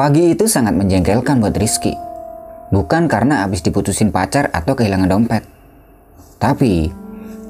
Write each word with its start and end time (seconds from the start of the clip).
Pagi 0.00 0.32
itu 0.32 0.48
sangat 0.48 0.72
menjengkelkan 0.80 1.44
buat 1.44 1.52
Rizky. 1.60 1.92
Bukan 2.72 3.04
karena 3.04 3.44
habis 3.44 3.60
diputusin 3.60 4.08
pacar 4.08 4.48
atau 4.48 4.72
kehilangan 4.72 5.12
dompet. 5.12 5.44
Tapi, 6.40 6.88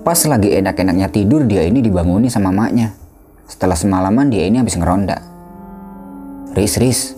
pas 0.02 0.18
lagi 0.26 0.58
enak-enaknya 0.58 1.14
tidur 1.14 1.46
dia 1.46 1.62
ini 1.62 1.78
dibanguni 1.78 2.26
sama 2.26 2.50
maknya. 2.50 2.90
Setelah 3.46 3.78
semalaman 3.78 4.34
dia 4.34 4.50
ini 4.50 4.58
habis 4.58 4.74
ngeronda. 4.74 5.22
Riz, 6.58 6.74
Riz, 6.82 7.14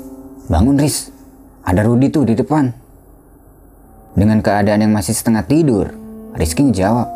bangun 0.53 0.77
Riz. 0.77 1.09
Ada 1.65 1.81
Rudi 1.81 2.13
tuh 2.13 2.29
di 2.29 2.37
depan. 2.37 2.69
Dengan 4.13 4.45
keadaan 4.45 4.85
yang 4.85 4.93
masih 4.93 5.17
setengah 5.17 5.49
tidur, 5.49 5.97
Rizky 6.37 6.61
ngejawab. 6.61 7.09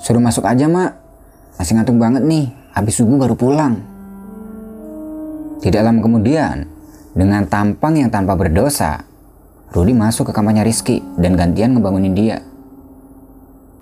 Suruh 0.00 0.24
masuk 0.24 0.48
aja 0.48 0.64
mak, 0.64 0.96
masih 1.60 1.76
ngantuk 1.76 2.00
banget 2.00 2.24
nih, 2.24 2.56
habis 2.72 2.96
subuh 2.96 3.20
baru 3.20 3.36
pulang. 3.36 3.84
Tidak 5.60 5.84
lama 5.84 6.00
kemudian, 6.00 6.77
dengan 7.18 7.42
tampang 7.50 7.98
yang 7.98 8.14
tanpa 8.14 8.38
berdosa, 8.38 9.02
Rudi 9.74 9.90
masuk 9.90 10.30
ke 10.30 10.32
kamarnya 10.32 10.62
Rizky 10.62 11.02
dan 11.18 11.34
gantian 11.34 11.74
ngebangunin 11.74 12.14
dia. 12.14 12.38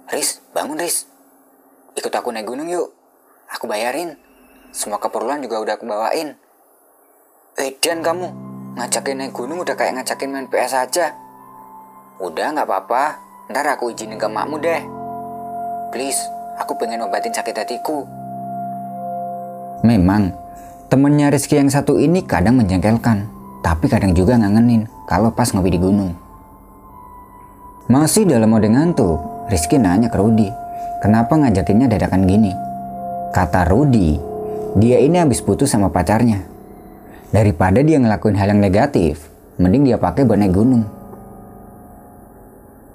Riz, 0.08 0.40
bangun 0.56 0.80
Riz. 0.80 1.04
Ikut 2.00 2.08
aku 2.08 2.32
naik 2.32 2.48
gunung 2.48 2.64
yuk. 2.64 2.96
Aku 3.52 3.68
bayarin. 3.68 4.16
Semua 4.72 4.96
keperluan 4.96 5.44
juga 5.44 5.60
udah 5.60 5.76
aku 5.76 5.84
bawain. 5.84 6.32
Edan 7.60 8.00
kamu, 8.00 8.26
ngajakin 8.80 9.16
naik 9.20 9.36
gunung 9.36 9.60
udah 9.60 9.76
kayak 9.76 10.00
ngajakin 10.00 10.32
main 10.32 10.48
PS 10.48 10.72
aja. 10.72 11.12
Udah 12.16 12.56
nggak 12.56 12.64
apa-apa, 12.64 13.20
ntar 13.52 13.68
aku 13.68 13.92
izinin 13.92 14.16
ke 14.16 14.28
makmu 14.32 14.56
deh. 14.64 14.80
Please, 15.92 16.24
aku 16.56 16.72
pengen 16.80 17.04
obatin 17.04 17.36
sakit 17.36 17.52
hatiku. 17.52 18.08
Memang, 19.84 20.32
Temennya 20.86 21.34
Rizky 21.34 21.58
yang 21.58 21.66
satu 21.66 21.98
ini 21.98 22.22
kadang 22.22 22.62
menjengkelkan, 22.62 23.26
tapi 23.58 23.90
kadang 23.90 24.14
juga 24.14 24.38
ngangenin 24.38 24.86
kalau 25.10 25.34
pas 25.34 25.50
ngopi 25.50 25.74
di 25.74 25.82
gunung. 25.82 26.14
Masih 27.90 28.22
dalam 28.22 28.54
mode 28.54 28.70
ngantuk, 28.70 29.18
Rizky 29.50 29.82
nanya 29.82 30.06
ke 30.06 30.14
Rudi, 30.14 30.46
kenapa 31.02 31.34
ngajakinnya 31.34 31.90
dadakan 31.90 32.30
gini? 32.30 32.54
Kata 33.34 33.66
Rudi, 33.66 34.14
dia 34.78 35.02
ini 35.02 35.18
habis 35.18 35.42
putus 35.42 35.74
sama 35.74 35.90
pacarnya. 35.90 36.46
Daripada 37.34 37.82
dia 37.82 37.98
ngelakuin 37.98 38.38
hal 38.38 38.54
yang 38.54 38.62
negatif, 38.62 39.26
mending 39.58 39.90
dia 39.90 39.98
pakai 39.98 40.22
buat 40.22 40.38
naik 40.38 40.54
gunung. 40.54 40.86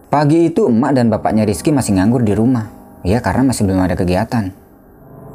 Pagi 0.07 0.47
itu 0.47 0.71
emak 0.71 0.95
dan 0.95 1.11
bapaknya 1.11 1.43
Rizky 1.43 1.75
masih 1.75 1.99
nganggur 1.99 2.23
di 2.23 2.31
rumah, 2.31 2.71
ya 3.03 3.19
karena 3.19 3.51
masih 3.51 3.67
belum 3.67 3.83
ada 3.83 3.99
kegiatan. 3.99 4.55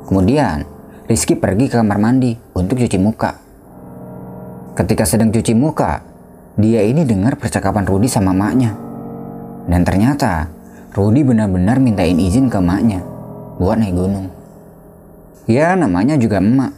Kemudian, 0.09 0.76
Rizky 1.07 1.39
pergi 1.39 1.71
ke 1.71 1.79
kamar 1.79 2.03
mandi 2.03 2.35
untuk 2.59 2.83
cuci 2.83 2.99
muka. 2.99 3.39
Ketika 4.75 5.07
sedang 5.07 5.31
cuci 5.31 5.55
muka, 5.55 6.03
dia 6.59 6.83
ini 6.83 7.07
dengar 7.07 7.39
percakapan 7.39 7.87
Rudi 7.87 8.11
sama 8.11 8.35
maknya. 8.35 8.75
Dan 9.71 9.87
ternyata 9.87 10.51
Rudi 10.99 11.23
benar-benar 11.23 11.79
mintain 11.79 12.19
izin 12.19 12.51
ke 12.51 12.59
maknya 12.59 13.07
buat 13.55 13.79
naik 13.79 13.95
gunung. 13.95 14.35
Ya 15.47 15.79
namanya 15.79 16.19
juga 16.19 16.43
emak. 16.43 16.75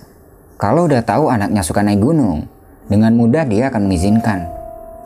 Kalau 0.61 0.85
udah 0.85 1.01
tahu 1.01 1.33
anaknya 1.33 1.65
suka 1.65 1.81
naik 1.81 2.05
gunung, 2.05 2.45
dengan 2.85 3.17
mudah 3.17 3.49
dia 3.49 3.73
akan 3.73 3.89
mengizinkan. 3.89 4.45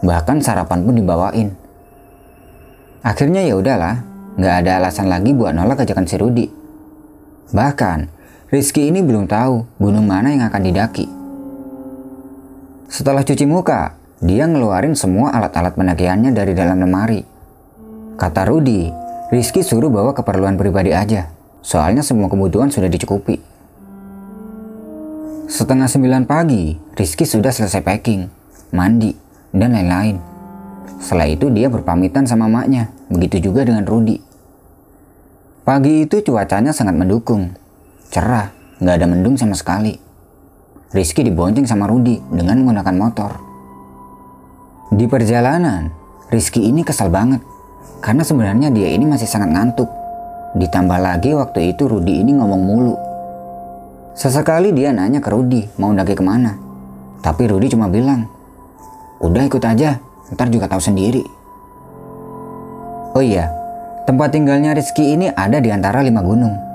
Bahkan 0.02 0.42
sarapan 0.42 0.82
pun 0.82 0.98
dibawain. 0.98 1.54
Akhirnya 3.06 3.46
ya 3.46 3.54
udahlah, 3.54 4.02
nggak 4.34 4.54
ada 4.66 4.82
alasan 4.82 5.06
lagi 5.06 5.30
buat 5.30 5.54
nolak 5.54 5.86
ajakan 5.86 6.10
si 6.10 6.18
Rudi. 6.18 6.46
Bahkan 7.54 8.21
Rizky 8.52 8.92
ini 8.92 9.00
belum 9.00 9.32
tahu 9.32 9.80
gunung 9.80 10.04
mana 10.04 10.28
yang 10.28 10.44
akan 10.44 10.60
didaki. 10.60 11.08
Setelah 12.84 13.24
cuci 13.24 13.48
muka, 13.48 13.96
dia 14.20 14.44
ngeluarin 14.44 14.92
semua 14.92 15.32
alat-alat 15.32 15.72
pendakiannya 15.72 16.36
dari 16.36 16.52
dalam 16.52 16.76
lemari. 16.84 17.24
Kata 18.20 18.44
Rudi, 18.44 18.92
Rizky 19.32 19.64
suruh 19.64 19.88
bawa 19.88 20.12
keperluan 20.12 20.60
pribadi 20.60 20.92
aja, 20.92 21.32
soalnya 21.64 22.04
semua 22.04 22.28
kebutuhan 22.28 22.68
sudah 22.68 22.92
dicukupi. 22.92 23.40
Setengah 25.48 25.88
sembilan 25.88 26.28
pagi, 26.28 26.76
Rizky 26.92 27.24
sudah 27.24 27.56
selesai 27.56 27.80
packing, 27.80 28.28
mandi, 28.76 29.16
dan 29.56 29.72
lain-lain. 29.72 30.20
Setelah 31.00 31.24
itu 31.24 31.48
dia 31.48 31.72
berpamitan 31.72 32.28
sama 32.28 32.52
maknya, 32.52 32.92
begitu 33.08 33.48
juga 33.48 33.64
dengan 33.64 33.88
Rudi. 33.88 34.20
Pagi 35.64 36.04
itu 36.04 36.20
cuacanya 36.20 36.76
sangat 36.76 37.00
mendukung, 37.00 37.62
Cerah, 38.12 38.52
nggak 38.76 38.92
ada 39.00 39.06
mendung 39.08 39.40
sama 39.40 39.56
sekali. 39.56 39.96
Rizky 40.92 41.24
dibonceng 41.24 41.64
sama 41.64 41.88
Rudi 41.88 42.20
dengan 42.28 42.60
menggunakan 42.60 42.92
motor. 42.92 43.32
Di 44.92 45.08
perjalanan, 45.08 45.88
Rizky 46.28 46.60
ini 46.60 46.84
kesal 46.84 47.08
banget 47.08 47.40
karena 48.04 48.20
sebenarnya 48.20 48.68
dia 48.68 48.92
ini 48.92 49.08
masih 49.08 49.24
sangat 49.24 49.56
ngantuk. 49.56 49.88
Ditambah 50.60 51.00
lagi 51.00 51.32
waktu 51.32 51.72
itu 51.72 51.88
Rudi 51.88 52.20
ini 52.20 52.36
ngomong 52.36 52.60
mulu. 52.60 52.96
Sesekali 54.12 54.76
dia 54.76 54.92
nanya 54.92 55.24
ke 55.24 55.32
Rudi 55.32 55.64
mau 55.80 55.96
daki 55.96 56.12
ke 56.12 56.20
mana. 56.20 56.52
Tapi 57.24 57.48
Rudi 57.48 57.72
cuma 57.72 57.88
bilang, 57.88 58.28
udah 59.24 59.48
ikut 59.48 59.64
aja, 59.64 59.96
ntar 60.36 60.52
juga 60.52 60.68
tahu 60.68 60.84
sendiri. 60.84 61.24
Oh 63.16 63.24
iya, 63.24 63.48
tempat 64.04 64.36
tinggalnya 64.36 64.76
Rizky 64.76 65.16
ini 65.16 65.32
ada 65.32 65.64
di 65.64 65.72
antara 65.72 66.04
lima 66.04 66.20
gunung. 66.20 66.71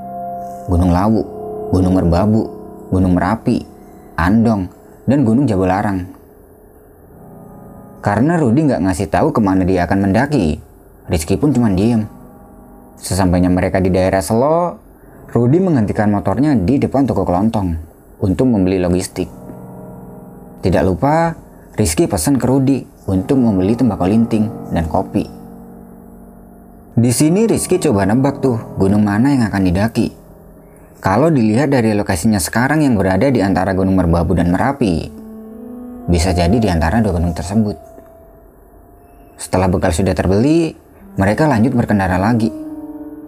Gunung 0.68 0.92
Lawu, 0.92 1.24
Gunung 1.72 1.96
Merbabu, 1.96 2.44
Gunung 2.92 3.16
Merapi, 3.16 3.64
Andong, 4.20 4.68
dan 5.08 5.24
Gunung 5.24 5.48
Jabalarang. 5.48 6.04
Karena 8.04 8.36
Rudi 8.36 8.68
nggak 8.68 8.84
ngasih 8.84 9.08
tahu 9.08 9.32
ke 9.32 9.40
mana 9.40 9.64
dia 9.64 9.88
akan 9.88 10.12
mendaki, 10.12 10.60
Rizky 11.08 11.40
pun 11.40 11.56
cuma 11.56 11.72
diem. 11.72 12.04
Sesampainya 13.00 13.48
mereka 13.48 13.80
di 13.80 13.88
daerah 13.88 14.20
Selo, 14.20 14.76
Rudi 15.32 15.60
menghentikan 15.64 16.12
motornya 16.12 16.52
di 16.56 16.80
depan 16.80 17.08
toko 17.08 17.24
kelontong 17.24 17.80
untuk 18.20 18.48
membeli 18.52 18.80
logistik. 18.84 19.32
Tidak 20.64 20.84
lupa, 20.84 21.32
Rizky 21.80 22.12
pesan 22.12 22.36
ke 22.36 22.46
Rudi 22.50 22.84
untuk 23.08 23.40
membeli 23.40 23.78
tembakau 23.78 24.10
linting 24.10 24.74
dan 24.76 24.90
kopi. 24.92 25.24
Di 26.98 27.12
sini 27.14 27.46
Rizky 27.46 27.78
coba 27.78 28.10
nebak 28.10 28.42
tuh 28.42 28.58
gunung 28.82 29.06
mana 29.06 29.30
yang 29.30 29.46
akan 29.46 29.64
didaki. 29.70 30.17
Kalau 30.98 31.30
dilihat 31.30 31.70
dari 31.70 31.94
lokasinya 31.94 32.42
sekarang 32.42 32.82
yang 32.82 32.98
berada 32.98 33.30
di 33.30 33.38
antara 33.38 33.78
Gunung 33.78 34.02
Merbabu 34.02 34.34
dan 34.34 34.50
Merapi, 34.50 35.06
bisa 36.10 36.34
jadi 36.34 36.58
di 36.58 36.66
antara 36.66 37.06
dua 37.06 37.22
gunung 37.22 37.38
tersebut. 37.38 37.78
Setelah 39.38 39.70
bekal 39.70 39.94
sudah 39.94 40.18
terbeli, 40.18 40.74
mereka 41.22 41.46
lanjut 41.46 41.78
berkendara 41.78 42.18
lagi. 42.18 42.50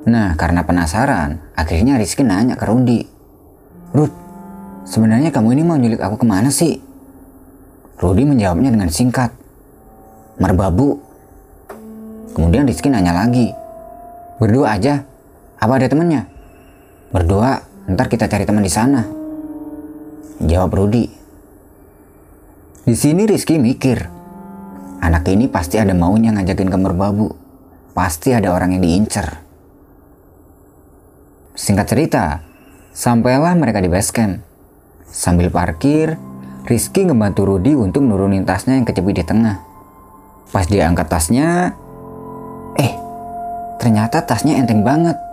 Nah, 0.09 0.33
karena 0.33 0.65
penasaran, 0.65 1.37
akhirnya 1.53 2.01
Rizky 2.01 2.25
nanya 2.25 2.57
ke 2.57 2.65
Rudi. 2.65 3.05
Rud, 3.93 4.13
sebenarnya 4.89 5.29
kamu 5.29 5.53
ini 5.53 5.61
mau 5.61 5.77
nyulik 5.77 6.01
aku 6.01 6.17
ke 6.17 6.25
mana 6.25 6.49
sih? 6.49 6.81
Rudi 8.01 8.25
menjawabnya 8.25 8.73
dengan 8.73 8.89
singkat. 8.89 9.29
Merbabu. 10.41 10.97
Kemudian 12.33 12.65
Rizky 12.65 12.89
nanya 12.89 13.13
lagi. 13.13 13.53
Berdua 14.41 14.73
aja? 14.73 15.05
Apa 15.61 15.77
ada 15.77 15.85
temennya? 15.85 16.38
Berdua, 17.09 17.57
ntar 17.89 18.05
kita 18.05 18.29
cari 18.29 18.45
teman 18.45 18.61
di 18.61 18.69
sana. 18.69 19.01
Jawab 20.45 20.77
Rudi. 20.77 21.09
Di 22.85 22.93
sini 22.93 23.25
Rizky 23.25 23.57
mikir, 23.57 24.05
anak 25.01 25.25
ini 25.25 25.49
pasti 25.49 25.81
ada 25.81 25.97
maunya 25.97 26.29
ngajakin 26.29 26.69
ke 26.69 26.77
merbabu. 26.77 27.33
Pasti 27.97 28.29
ada 28.29 28.53
orang 28.53 28.77
yang 28.77 28.85
diincer. 28.85 29.25
Singkat 31.57 31.87
cerita, 31.89 32.45
sampailah 32.93 33.57
mereka 33.57 33.81
di 33.81 33.89
base 33.89 34.13
camp. 34.13 34.45
Sambil 35.09 35.49
parkir, 35.49 36.13
Rizky 36.69 37.09
ngebantu 37.09 37.49
Rudi 37.49 37.73
untuk 37.73 38.05
nurunin 38.05 38.45
tasnya 38.45 38.77
yang 38.77 38.85
kejepit 38.85 39.17
di 39.17 39.25
tengah. 39.25 39.57
Pas 40.53 40.69
dia 40.69 40.85
angkat 40.85 41.09
tasnya, 41.09 41.73
eh, 42.77 42.93
ternyata 43.81 44.21
tasnya 44.21 44.61
enteng 44.61 44.85
banget. 44.85 45.28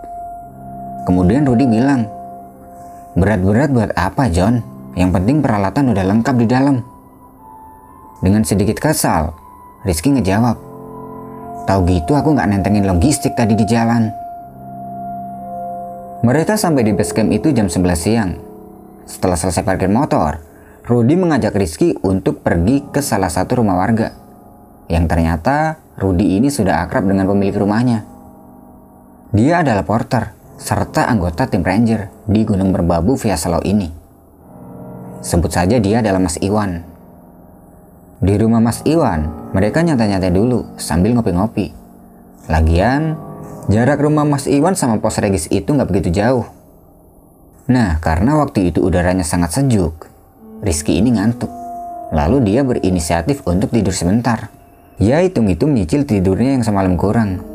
Kemudian 1.07 1.47
Rudi 1.47 1.63
bilang, 1.63 2.03
berat-berat 3.15 3.71
buat 3.71 3.91
apa 3.95 4.27
John? 4.27 4.59
Yang 4.99 5.15
penting 5.15 5.39
peralatan 5.39 5.95
udah 5.95 6.03
lengkap 6.03 6.35
di 6.35 6.47
dalam. 6.51 6.83
Dengan 8.19 8.43
sedikit 8.43 8.75
kesal, 8.75 9.31
Rizky 9.87 10.11
ngejawab, 10.11 10.59
Tahu 11.67 11.79
gitu 11.87 12.15
aku 12.15 12.31
nggak 12.31 12.47
nentengin 12.47 12.87
logistik 12.87 13.35
tadi 13.35 13.55
di 13.55 13.67
jalan. 13.67 14.07
Mereka 16.23 16.55
sampai 16.55 16.87
di 16.87 16.91
base 16.95 17.11
camp 17.11 17.31
itu 17.31 17.51
jam 17.51 17.67
11 17.67 17.95
siang. 17.95 18.31
Setelah 19.03 19.35
selesai 19.35 19.67
parkir 19.67 19.91
motor, 19.91 20.43
Rudi 20.87 21.19
mengajak 21.19 21.55
Rizky 21.55 21.95
untuk 22.03 22.39
pergi 22.39 22.83
ke 22.87 23.03
salah 23.03 23.27
satu 23.27 23.59
rumah 23.59 23.79
warga. 23.79 24.15
Yang 24.87 25.05
ternyata 25.11 25.75
Rudi 25.99 26.39
ini 26.39 26.47
sudah 26.47 26.87
akrab 26.87 27.03
dengan 27.07 27.27
pemilik 27.27 27.55
rumahnya. 27.55 28.03
Dia 29.35 29.59
adalah 29.59 29.83
porter 29.83 30.36
serta 30.57 31.05
anggota 31.05 31.45
tim 31.45 31.61
ranger 31.61 32.09
di 32.25 32.41
Gunung 32.41 32.73
Merbabu 32.73 33.13
via 33.13 33.37
Selo 33.37 33.61
ini. 33.61 33.93
Sebut 35.21 35.53
saja 35.53 35.77
dia 35.77 36.01
adalah 36.01 36.17
Mas 36.17 36.41
Iwan. 36.41 36.81
Di 38.17 38.33
rumah 38.41 38.57
Mas 38.57 38.81
Iwan, 38.81 39.53
mereka 39.53 39.85
nyantai-nyantai 39.85 40.33
dulu 40.33 40.65
sambil 40.81 41.13
ngopi-ngopi. 41.13 41.69
Lagian, 42.49 43.13
jarak 43.69 44.01
rumah 44.01 44.25
Mas 44.25 44.49
Iwan 44.49 44.73
sama 44.73 44.97
pos 44.97 45.21
regis 45.21 45.45
itu 45.53 45.69
nggak 45.69 45.89
begitu 45.93 46.09
jauh. 46.09 46.49
Nah, 47.69 48.01
karena 48.01 48.41
waktu 48.41 48.73
itu 48.73 48.81
udaranya 48.81 49.21
sangat 49.21 49.53
sejuk, 49.53 50.09
Rizky 50.65 50.97
ini 50.97 51.13
ngantuk. 51.13 51.53
Lalu 52.09 52.49
dia 52.49 52.65
berinisiatif 52.65 53.45
untuk 53.45 53.69
tidur 53.69 53.93
sebentar. 53.93 54.49
Ya 54.97 55.21
hitung-hitung 55.21 55.77
nyicil 55.77 56.09
tidurnya 56.09 56.57
yang 56.57 56.65
semalam 56.65 56.97
kurang. 56.97 57.45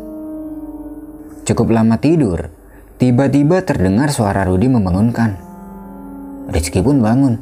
Cukup 1.43 1.75
lama 1.75 1.99
tidur, 1.99 2.47
tiba-tiba 3.03 3.67
terdengar 3.67 4.15
suara 4.15 4.47
Rudi 4.47 4.71
membangunkan. 4.71 5.35
Rizky 6.55 6.79
pun 6.79 7.03
bangun. 7.03 7.35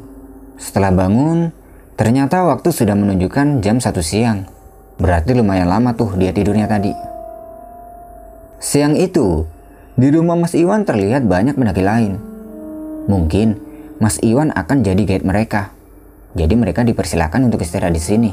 Setelah 0.57 0.89
bangun, 0.89 1.53
ternyata 1.93 2.41
waktu 2.49 2.73
sudah 2.73 2.97
menunjukkan 2.97 3.61
jam 3.61 3.77
satu 3.77 4.01
siang. 4.01 4.49
Berarti 4.97 5.37
lumayan 5.37 5.69
lama 5.69 5.93
tuh 5.93 6.17
dia 6.17 6.33
tidurnya 6.33 6.65
tadi. 6.65 6.89
Siang 8.57 8.97
itu, 8.97 9.45
di 9.93 10.09
rumah 10.09 10.33
Mas 10.33 10.57
Iwan 10.57 10.81
terlihat 10.81 11.29
banyak 11.29 11.53
pendaki 11.53 11.85
lain. 11.85 12.17
Mungkin 13.05 13.61
Mas 14.01 14.17
Iwan 14.25 14.49
akan 14.57 14.81
jadi 14.81 15.05
guide 15.05 15.29
mereka. 15.29 15.77
Jadi 16.33 16.57
mereka 16.57 16.81
dipersilakan 16.81 17.53
untuk 17.53 17.61
istirahat 17.61 17.93
di 17.93 18.01
sini. 18.01 18.31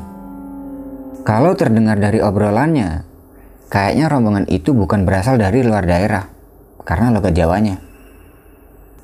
Kalau 1.29 1.53
terdengar 1.53 2.01
dari 2.01 2.25
obrolannya, 2.25 3.05
kayaknya 3.69 4.09
rombongan 4.09 4.49
itu 4.49 4.73
bukan 4.73 5.05
berasal 5.05 5.37
dari 5.37 5.61
luar 5.61 5.85
daerah, 5.85 6.38
karena 6.89 7.13
logat 7.13 7.37
Jawanya. 7.37 7.77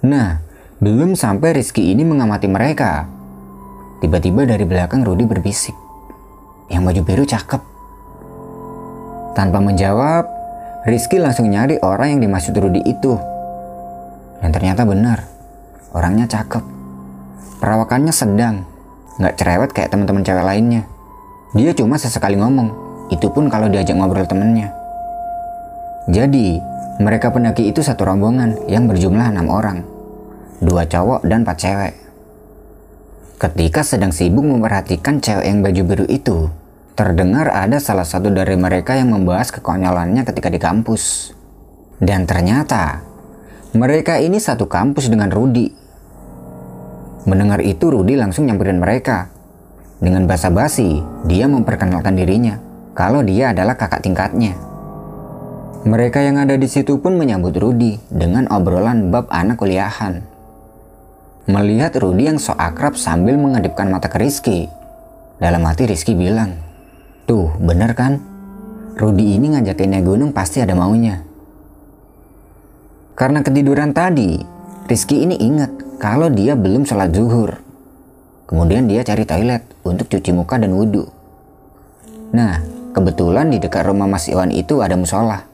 Nah, 0.09 0.41
belum 0.81 1.13
sampai 1.13 1.53
Rizky 1.53 1.93
ini 1.93 2.01
mengamati 2.01 2.49
mereka. 2.49 3.05
Tiba-tiba 4.01 4.49
dari 4.49 4.65
belakang 4.65 5.05
Rudi 5.05 5.29
berbisik. 5.29 5.77
Yang 6.73 6.83
baju 6.89 7.01
biru 7.05 7.25
cakep. 7.29 7.63
Tanpa 9.37 9.61
menjawab, 9.61 10.25
Rizky 10.89 11.21
langsung 11.21 11.53
nyari 11.53 11.77
orang 11.85 12.17
yang 12.17 12.21
dimaksud 12.25 12.57
Rudi 12.57 12.81
itu. 12.89 13.21
Dan 14.41 14.49
ternyata 14.49 14.89
benar, 14.89 15.29
orangnya 15.93 16.25
cakep. 16.25 16.65
Perawakannya 17.61 18.13
sedang, 18.13 18.65
nggak 19.21 19.37
cerewet 19.37 19.71
kayak 19.77 19.93
teman-teman 19.93 20.25
cewek 20.25 20.45
lainnya. 20.45 20.89
Dia 21.53 21.73
cuma 21.77 22.01
sesekali 22.01 22.41
ngomong, 22.41 22.73
itu 23.13 23.29
pun 23.29 23.53
kalau 23.53 23.69
diajak 23.69 23.97
ngobrol 23.97 24.29
temennya. 24.29 24.84
Jadi, 26.05 26.61
mereka 27.01 27.33
pendaki 27.33 27.73
itu 27.73 27.81
satu 27.81 28.05
rombongan 28.05 28.69
yang 28.69 28.85
berjumlah 28.85 29.33
enam 29.33 29.49
orang. 29.49 29.79
Dua 30.61 30.85
cowok 30.85 31.25
dan 31.25 31.43
empat 31.43 31.57
cewek. 31.59 31.95
Ketika 33.41 33.81
sedang 33.83 34.13
sibuk 34.15 34.47
memperhatikan 34.47 35.19
cewek 35.19 35.45
yang 35.49 35.65
baju 35.65 35.83
biru 35.85 36.07
itu, 36.07 36.49
terdengar 36.95 37.51
ada 37.51 37.81
salah 37.83 38.07
satu 38.07 38.31
dari 38.31 38.55
mereka 38.55 38.95
yang 38.95 39.11
membahas 39.11 39.51
kekonyolannya 39.51 40.23
ketika 40.29 40.49
di 40.53 40.61
kampus. 40.61 41.35
Dan 41.99 42.29
ternyata, 42.29 43.03
mereka 43.75 44.21
ini 44.21 44.39
satu 44.39 44.69
kampus 44.71 45.11
dengan 45.11 45.33
Rudi. 45.33 45.73
Mendengar 47.25 47.65
itu 47.65 47.89
Rudi 47.89 48.15
langsung 48.15 48.45
nyamperin 48.45 48.79
mereka 48.79 49.35
dengan 50.05 50.29
basa-basi, 50.29 51.01
dia 51.25 51.49
memperkenalkan 51.49 52.13
dirinya 52.13 52.61
kalau 52.93 53.25
dia 53.25 53.57
adalah 53.57 53.73
kakak 53.73 54.05
tingkatnya. 54.05 54.74
Mereka 55.85 56.25
yang 56.25 56.41
ada 56.41 56.57
di 56.57 56.65
situ 56.65 56.97
pun 56.97 57.21
menyambut 57.21 57.61
Rudi 57.61 58.01
dengan 58.09 58.49
obrolan 58.49 59.13
bab 59.13 59.29
anak 59.29 59.61
kuliahan. 59.61 60.25
Melihat 61.45 62.01
Rudi 62.01 62.25
yang 62.25 62.41
sok 62.41 62.57
akrab 62.57 62.97
sambil 62.97 63.37
mengedipkan 63.37 63.93
mata 63.93 64.09
ke 64.09 64.17
Rizky, 64.17 64.65
dalam 65.37 65.61
hati 65.69 65.85
Rizky 65.85 66.17
bilang, 66.17 66.57
Tuh, 67.29 67.53
bener 67.61 67.93
kan? 67.93 68.17
Rudi 68.97 69.37
ini 69.37 69.53
ngajakin 69.53 70.01
gunung 70.01 70.33
pasti 70.33 70.65
ada 70.65 70.73
maunya. 70.73 71.21
Karena 73.13 73.45
ketiduran 73.45 73.93
tadi, 73.93 74.41
Rizky 74.89 75.21
ini 75.21 75.37
ingat 75.37 76.01
kalau 76.01 76.33
dia 76.33 76.57
belum 76.57 76.89
sholat 76.89 77.13
zuhur. 77.13 77.61
Kemudian 78.49 78.89
dia 78.89 79.05
cari 79.05 79.29
toilet 79.29 79.69
untuk 79.85 80.09
cuci 80.09 80.33
muka 80.33 80.57
dan 80.57 80.73
wudhu. 80.73 81.13
Nah, 82.33 82.65
kebetulan 82.97 83.53
di 83.53 83.61
dekat 83.61 83.85
rumah 83.85 84.09
Mas 84.09 84.33
Iwan 84.33 84.49
itu 84.49 84.81
ada 84.81 84.97
musola. 84.97 85.54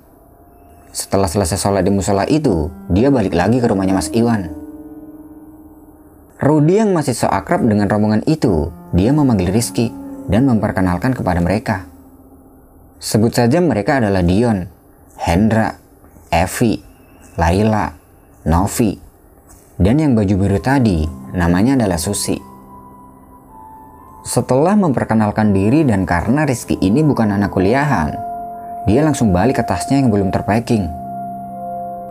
Setelah 0.90 1.30
selesai 1.30 1.54
sholat 1.54 1.86
di 1.86 1.94
musola 1.94 2.26
itu, 2.26 2.66
dia 2.90 3.14
balik 3.14 3.38
lagi 3.38 3.62
ke 3.62 3.66
rumahnya 3.70 3.94
Mas 3.94 4.10
Iwan. 4.10 4.50
Rudi 6.40 6.82
yang 6.82 6.90
masih 6.90 7.14
so 7.14 7.28
akrab 7.30 7.62
dengan 7.62 7.86
rombongan 7.86 8.26
itu, 8.26 8.74
dia 8.90 9.14
memanggil 9.14 9.54
Rizky 9.54 9.94
dan 10.26 10.50
memperkenalkan 10.50 11.14
kepada 11.14 11.38
mereka. 11.38 11.86
Sebut 12.98 13.30
saja 13.30 13.62
mereka 13.62 14.02
adalah 14.02 14.24
Dion, 14.24 14.66
Hendra, 15.20 15.78
Evi, 16.32 16.80
Laila, 17.38 17.92
Novi, 18.48 18.96
dan 19.78 20.00
yang 20.00 20.12
baju 20.18 20.34
biru 20.36 20.58
tadi 20.58 21.06
namanya 21.36 21.78
adalah 21.78 22.00
Susi. 22.00 22.36
Setelah 24.20 24.76
memperkenalkan 24.76 25.54
diri 25.54 25.86
dan 25.86 26.04
karena 26.04 26.44
Rizky 26.44 26.76
ini 26.82 27.00
bukan 27.00 27.36
anak 27.36 27.52
kuliahan, 27.52 28.29
dia 28.88 29.00
langsung 29.04 29.34
balik 29.34 29.60
ke 29.60 29.64
tasnya 29.64 30.00
yang 30.00 30.08
belum 30.08 30.32
terpacking. 30.32 30.88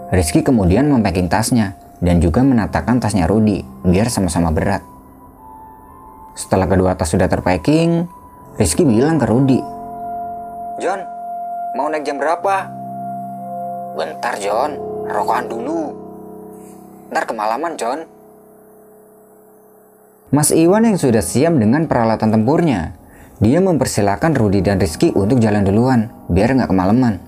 Rizky 0.09 0.41
kemudian 0.41 0.89
mempacking 0.89 1.29
tasnya 1.29 1.77
dan 2.01 2.21
juga 2.21 2.41
menatakan 2.41 2.97
tasnya 2.97 3.29
Rudy 3.29 3.61
biar 3.85 4.09
sama-sama 4.09 4.49
berat. 4.49 4.81
Setelah 6.33 6.69
kedua 6.69 6.93
tas 6.93 7.09
sudah 7.09 7.29
terpacking, 7.29 8.05
Rizky 8.59 8.83
bilang 8.83 9.21
ke 9.21 9.25
Rudy, 9.27 9.59
John, 10.79 11.03
mau 11.75 11.91
naik 11.91 12.07
jam 12.07 12.15
berapa? 12.15 12.71
Bentar 13.99 14.39
John, 14.39 14.79
rokokan 15.11 15.51
dulu. 15.51 15.91
Ntar 17.11 17.27
kemalaman 17.27 17.75
John. 17.75 17.99
Mas 20.31 20.55
Iwan 20.55 20.87
yang 20.87 20.95
sudah 20.95 21.19
siap 21.19 21.51
dengan 21.59 21.83
peralatan 21.83 22.31
tempurnya, 22.31 22.95
dia 23.39 23.63
mempersilahkan 23.63 24.35
Rudi 24.35 24.59
dan 24.59 24.83
Rizky 24.83 25.15
untuk 25.15 25.39
jalan 25.39 25.63
duluan, 25.63 26.11
biar 26.27 26.59
nggak 26.59 26.67
kemalaman. 26.67 27.23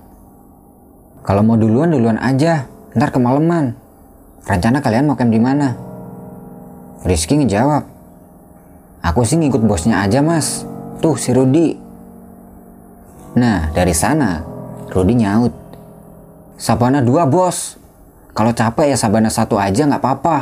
Kalau 1.24 1.40
mau 1.40 1.56
duluan, 1.56 1.88
duluan 1.88 2.20
aja, 2.20 2.68
ntar 2.92 3.16
kemalaman. 3.16 3.72
Rencana 4.44 4.84
kalian 4.84 5.08
mau 5.08 5.16
camp 5.16 5.32
di 5.32 5.40
mana? 5.40 5.72
Rizky 7.08 7.40
ngejawab, 7.40 7.88
Aku 9.02 9.26
sih 9.26 9.40
ngikut 9.40 9.64
bosnya 9.64 10.04
aja 10.04 10.22
mas, 10.22 10.62
tuh 11.02 11.18
si 11.18 11.34
Rudi. 11.34 11.74
Nah, 13.34 13.72
dari 13.72 13.96
sana, 13.96 14.44
Rudi 14.92 15.18
nyaut. 15.18 15.50
Sabana 16.60 17.02
dua 17.02 17.26
bos, 17.26 17.80
kalau 18.36 18.54
capek 18.54 18.94
ya 18.94 18.98
Sabana 19.00 19.32
satu 19.32 19.58
aja 19.58 19.88
nggak 19.88 19.98
apa-apa. 19.98 20.38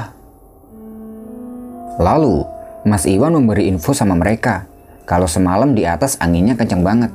Lalu, 2.02 2.44
Mas 2.84 3.08
Iwan 3.08 3.38
memberi 3.38 3.68
info 3.68 3.96
sama 3.96 4.12
mereka 4.12 4.69
kalau 5.10 5.26
semalam 5.26 5.74
di 5.74 5.82
atas 5.82 6.14
anginnya 6.22 6.54
kencang 6.54 6.86
banget, 6.86 7.10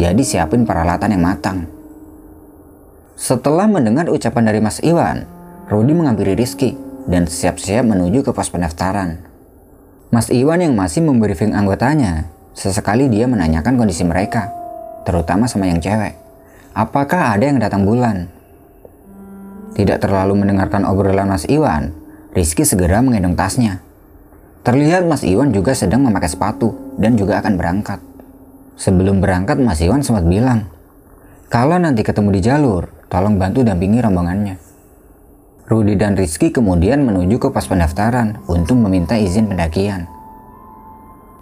jadi 0.00 0.22
siapin 0.24 0.64
peralatan 0.64 1.12
yang 1.12 1.28
matang. 1.28 1.68
Setelah 3.20 3.68
mendengar 3.68 4.08
ucapan 4.08 4.48
dari 4.48 4.64
Mas 4.64 4.80
Iwan, 4.80 5.28
Rudi 5.68 5.92
mengampiri 5.92 6.32
Rizky 6.32 6.72
dan 7.04 7.28
siap-siap 7.28 7.84
menuju 7.84 8.24
ke 8.24 8.32
pos 8.32 8.48
pendaftaran. 8.48 9.20
Mas 10.08 10.32
Iwan 10.32 10.64
yang 10.64 10.72
masih 10.72 11.04
membriefing 11.04 11.52
anggotanya, 11.52 12.32
sesekali 12.56 13.12
dia 13.12 13.28
menanyakan 13.28 13.76
kondisi 13.76 14.08
mereka, 14.08 14.48
terutama 15.04 15.44
sama 15.44 15.68
yang 15.68 15.84
cewek. 15.84 16.16
Apakah 16.72 17.36
ada 17.36 17.44
yang 17.44 17.60
datang 17.60 17.84
bulan? 17.84 18.32
Tidak 19.76 20.00
terlalu 20.00 20.32
mendengarkan 20.32 20.88
obrolan 20.88 21.28
Mas 21.28 21.44
Iwan, 21.44 21.92
Rizky 22.32 22.64
segera 22.64 23.04
menggendong 23.04 23.36
tasnya 23.36 23.84
Terlihat 24.64 25.04
Mas 25.04 25.20
Iwan 25.20 25.52
juga 25.52 25.76
sedang 25.76 26.08
memakai 26.08 26.32
sepatu 26.32 26.96
dan 26.96 27.20
juga 27.20 27.44
akan 27.44 27.60
berangkat. 27.60 28.00
Sebelum 28.80 29.20
berangkat 29.20 29.60
Mas 29.60 29.84
Iwan 29.84 30.00
sempat 30.00 30.24
bilang, 30.24 30.72
kalau 31.52 31.76
nanti 31.76 32.00
ketemu 32.00 32.32
di 32.32 32.40
jalur, 32.40 32.88
tolong 33.12 33.36
bantu 33.36 33.60
dampingi 33.60 34.00
rombongannya. 34.00 34.56
Rudi 35.68 36.00
dan 36.00 36.16
Rizky 36.16 36.48
kemudian 36.48 37.04
menuju 37.04 37.36
ke 37.36 37.48
pos 37.52 37.68
pendaftaran 37.68 38.40
untuk 38.48 38.80
meminta 38.80 39.20
izin 39.20 39.52
pendakian. 39.52 40.08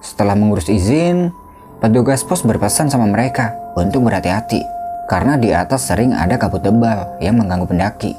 Setelah 0.03 0.35
mengurus 0.35 0.67
izin, 0.67 1.31
petugas 1.79 2.27
pos 2.27 2.43
berpesan 2.43 2.91
sama 2.91 3.07
mereka 3.07 3.55
untuk 3.79 4.03
berhati-hati 4.03 4.63
karena 5.07 5.39
di 5.39 5.55
atas 5.55 5.87
sering 5.87 6.11
ada 6.11 6.39
kabut 6.43 6.63
tebal 6.63 7.19
yang 7.23 7.39
mengganggu 7.39 7.71
pendaki. 7.71 8.19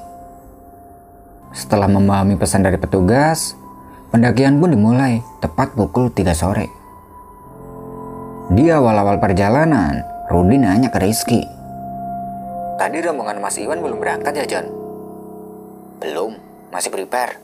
Setelah 1.51 1.91
memahami 1.91 2.39
pesan 2.39 2.63
dari 2.63 2.79
petugas, 2.79 3.59
Pendakian 4.13 4.61
pun 4.61 4.69
dimulai 4.69 5.25
tepat 5.41 5.73
pukul 5.73 6.13
3 6.13 6.37
sore. 6.37 6.69
Di 8.53 8.69
awal-awal 8.69 9.17
perjalanan, 9.17 10.05
Rudi 10.29 10.61
nanya 10.61 10.93
ke 10.93 11.01
Rizky. 11.01 11.41
Tadi 12.77 13.01
rombongan 13.01 13.41
Mas 13.41 13.57
Iwan 13.57 13.81
belum 13.81 13.97
berangkat 13.97 14.37
ya, 14.37 14.45
John? 14.45 14.69
Belum, 15.97 16.37
masih 16.69 16.93
prepare. 16.93 17.41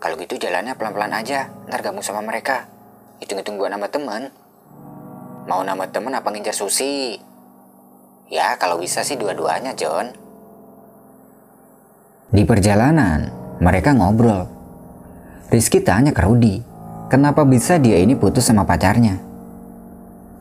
Kalau 0.00 0.16
gitu 0.16 0.40
jalannya 0.40 0.72
pelan-pelan 0.72 1.12
aja, 1.12 1.52
ntar 1.68 1.84
gabung 1.84 2.00
sama 2.00 2.24
mereka. 2.24 2.72
hitung-hitung 3.20 3.60
buat 3.60 3.68
nama 3.68 3.92
teman. 3.92 4.32
Mau 5.44 5.60
nama 5.60 5.84
teman 5.84 6.16
apa 6.16 6.32
ngincar 6.32 6.56
Susi? 6.56 7.20
Ya, 8.32 8.56
kalau 8.56 8.80
bisa 8.80 9.04
sih 9.04 9.20
dua-duanya, 9.20 9.76
John. 9.76 10.16
Di 12.32 12.40
perjalanan, 12.48 13.28
mereka 13.60 13.92
ngobrol. 13.92 14.55
Rizky 15.46 15.78
tanya 15.78 16.10
ke 16.10 16.26
Rudy, 16.26 16.58
kenapa 17.06 17.46
bisa 17.46 17.78
dia 17.78 18.02
ini 18.02 18.18
putus 18.18 18.50
sama 18.50 18.66
pacarnya? 18.66 19.22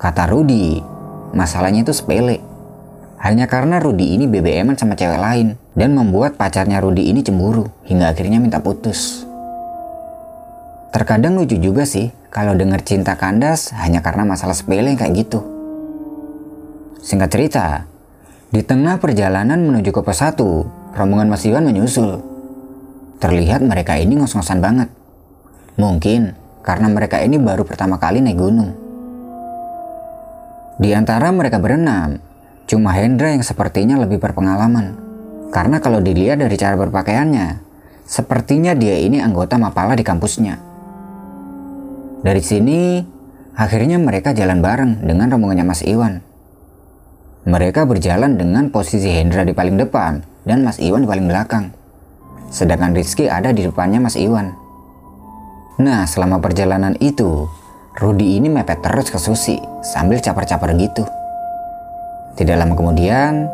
Kata 0.01 0.25
Rudy, 0.25 0.81
masalahnya 1.29 1.85
itu 1.85 1.93
sepele. 1.93 2.41
Hanya 3.21 3.45
karena 3.45 3.77
Rudy 3.77 4.17
ini 4.17 4.25
BBM 4.25 4.73
sama 4.73 4.97
cewek 4.97 5.21
lain 5.21 5.61
dan 5.77 5.93
membuat 5.93 6.41
pacarnya 6.41 6.81
Rudy 6.81 7.05
ini 7.05 7.21
cemburu 7.21 7.69
hingga 7.85 8.17
akhirnya 8.17 8.41
minta 8.41 8.57
putus. 8.57 9.29
Terkadang 10.89 11.37
lucu 11.37 11.61
juga 11.61 11.85
sih 11.85 12.09
kalau 12.33 12.57
denger 12.57 12.81
cinta 12.81 13.13
kandas 13.13 13.77
hanya 13.77 14.01
karena 14.01 14.25
masalah 14.25 14.57
sepele 14.57 14.97
kayak 14.97 15.21
gitu. 15.21 15.45
Singkat 17.05 17.29
cerita, 17.29 17.65
di 18.49 18.65
tengah 18.65 18.97
perjalanan 18.97 19.61
menuju 19.69 19.93
ke 19.93 20.01
pos 20.01 20.25
1, 20.25 20.97
rombongan 20.97 21.29
Mas 21.29 21.45
Iwan 21.45 21.61
menyusul. 21.61 22.34
Terlihat 23.19 23.63
mereka 23.63 23.95
ini 23.95 24.19
ngos-ngosan 24.19 24.59
banget. 24.59 24.89
Mungkin 25.79 26.35
karena 26.65 26.87
mereka 26.91 27.21
ini 27.21 27.39
baru 27.39 27.63
pertama 27.63 27.95
kali 28.01 28.19
naik 28.19 28.39
gunung. 28.39 28.71
Di 30.75 30.91
antara 30.91 31.31
mereka 31.31 31.55
berenam, 31.61 32.19
cuma 32.67 32.91
Hendra 32.91 33.31
yang 33.31 33.45
sepertinya 33.45 33.95
lebih 33.95 34.19
berpengalaman. 34.19 34.99
Karena 35.47 35.79
kalau 35.79 36.03
dilihat 36.03 36.43
dari 36.43 36.59
cara 36.59 36.75
berpakaiannya, 36.75 37.63
sepertinya 38.03 38.75
dia 38.75 38.99
ini 38.99 39.23
anggota 39.23 39.55
Mapala 39.55 39.95
di 39.95 40.03
kampusnya. 40.03 40.59
Dari 42.19 42.43
sini, 42.43 42.99
akhirnya 43.55 43.95
mereka 43.95 44.35
jalan 44.35 44.59
bareng 44.59 45.07
dengan 45.07 45.31
rombongannya 45.31 45.63
Mas 45.63 45.79
Iwan. 45.87 46.19
Mereka 47.45 47.87
berjalan 47.87 48.35
dengan 48.35 48.67
posisi 48.73 49.07
Hendra 49.15 49.47
di 49.47 49.55
paling 49.55 49.79
depan 49.79 50.25
dan 50.43 50.65
Mas 50.65 50.81
Iwan 50.81 51.05
di 51.05 51.09
paling 51.13 51.29
belakang. 51.29 51.84
Sedangkan 52.49 52.95
Rizky 52.95 53.29
ada 53.29 53.51
di 53.51 53.65
depannya 53.65 53.99
Mas 53.99 54.15
Iwan. 54.19 54.53
Nah, 55.75 56.07
selama 56.07 56.39
perjalanan 56.39 56.95
itu, 57.03 57.51
Rudi 57.99 58.39
ini 58.39 58.47
mepet 58.47 58.79
terus 58.79 59.11
ke 59.11 59.19
Susi 59.19 59.59
sambil 59.83 60.23
caper-caper 60.23 60.71
gitu. 60.79 61.03
Tidak 62.35 62.55
lama 62.55 62.75
kemudian, 62.75 63.47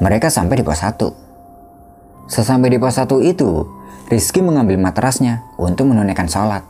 mereka 0.00 0.28
sampai 0.28 0.60
di 0.60 0.64
pos 0.64 0.80
1. 0.84 2.28
Sesampai 2.28 2.68
di 2.72 2.78
pos 2.80 2.96
1 2.96 3.20
itu, 3.24 3.64
Rizky 4.08 4.40
mengambil 4.44 4.80
matrasnya 4.80 5.44
untuk 5.56 5.88
menunaikan 5.88 6.28
sholat. 6.28 6.64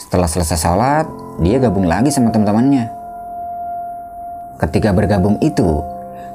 Setelah 0.00 0.28
selesai 0.28 0.56
sholat, 0.60 1.06
dia 1.40 1.60
gabung 1.60 1.84
lagi 1.84 2.08
sama 2.08 2.32
teman-temannya. 2.32 2.88
Ketika 4.60 4.92
bergabung 4.92 5.40
itu, 5.40 5.80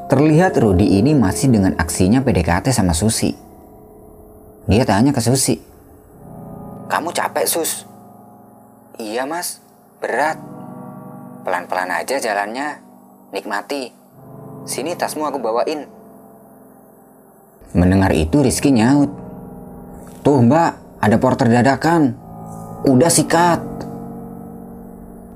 terlihat 0.09 0.57
Rudy 0.57 1.01
ini 1.01 1.13
masih 1.13 1.53
dengan 1.53 1.77
aksinya 1.77 2.21
PDKT 2.25 2.73
sama 2.73 2.93
Susi. 2.97 3.44
Dia 4.65 4.81
tanya 4.81 5.13
ke 5.13 5.21
Susi. 5.21 5.61
Kamu 6.89 7.13
capek, 7.13 7.45
Sus? 7.45 7.85
Iya, 8.97 9.29
Mas. 9.29 9.61
Berat. 10.01 10.41
Pelan-pelan 11.45 11.93
aja 11.93 12.17
jalannya. 12.17 12.81
Nikmati. 13.29 13.93
Sini 14.65 14.97
tasmu 14.97 15.29
aku 15.29 15.37
bawain. 15.37 15.85
Mendengar 17.77 18.09
itu 18.17 18.41
Rizky 18.41 18.73
nyaut. 18.73 19.13
Tuh 20.25 20.41
mbak, 20.41 20.97
ada 20.97 21.17
porter 21.21 21.45
dadakan. 21.45 22.17
Udah 22.89 23.13
sikat. 23.13 23.61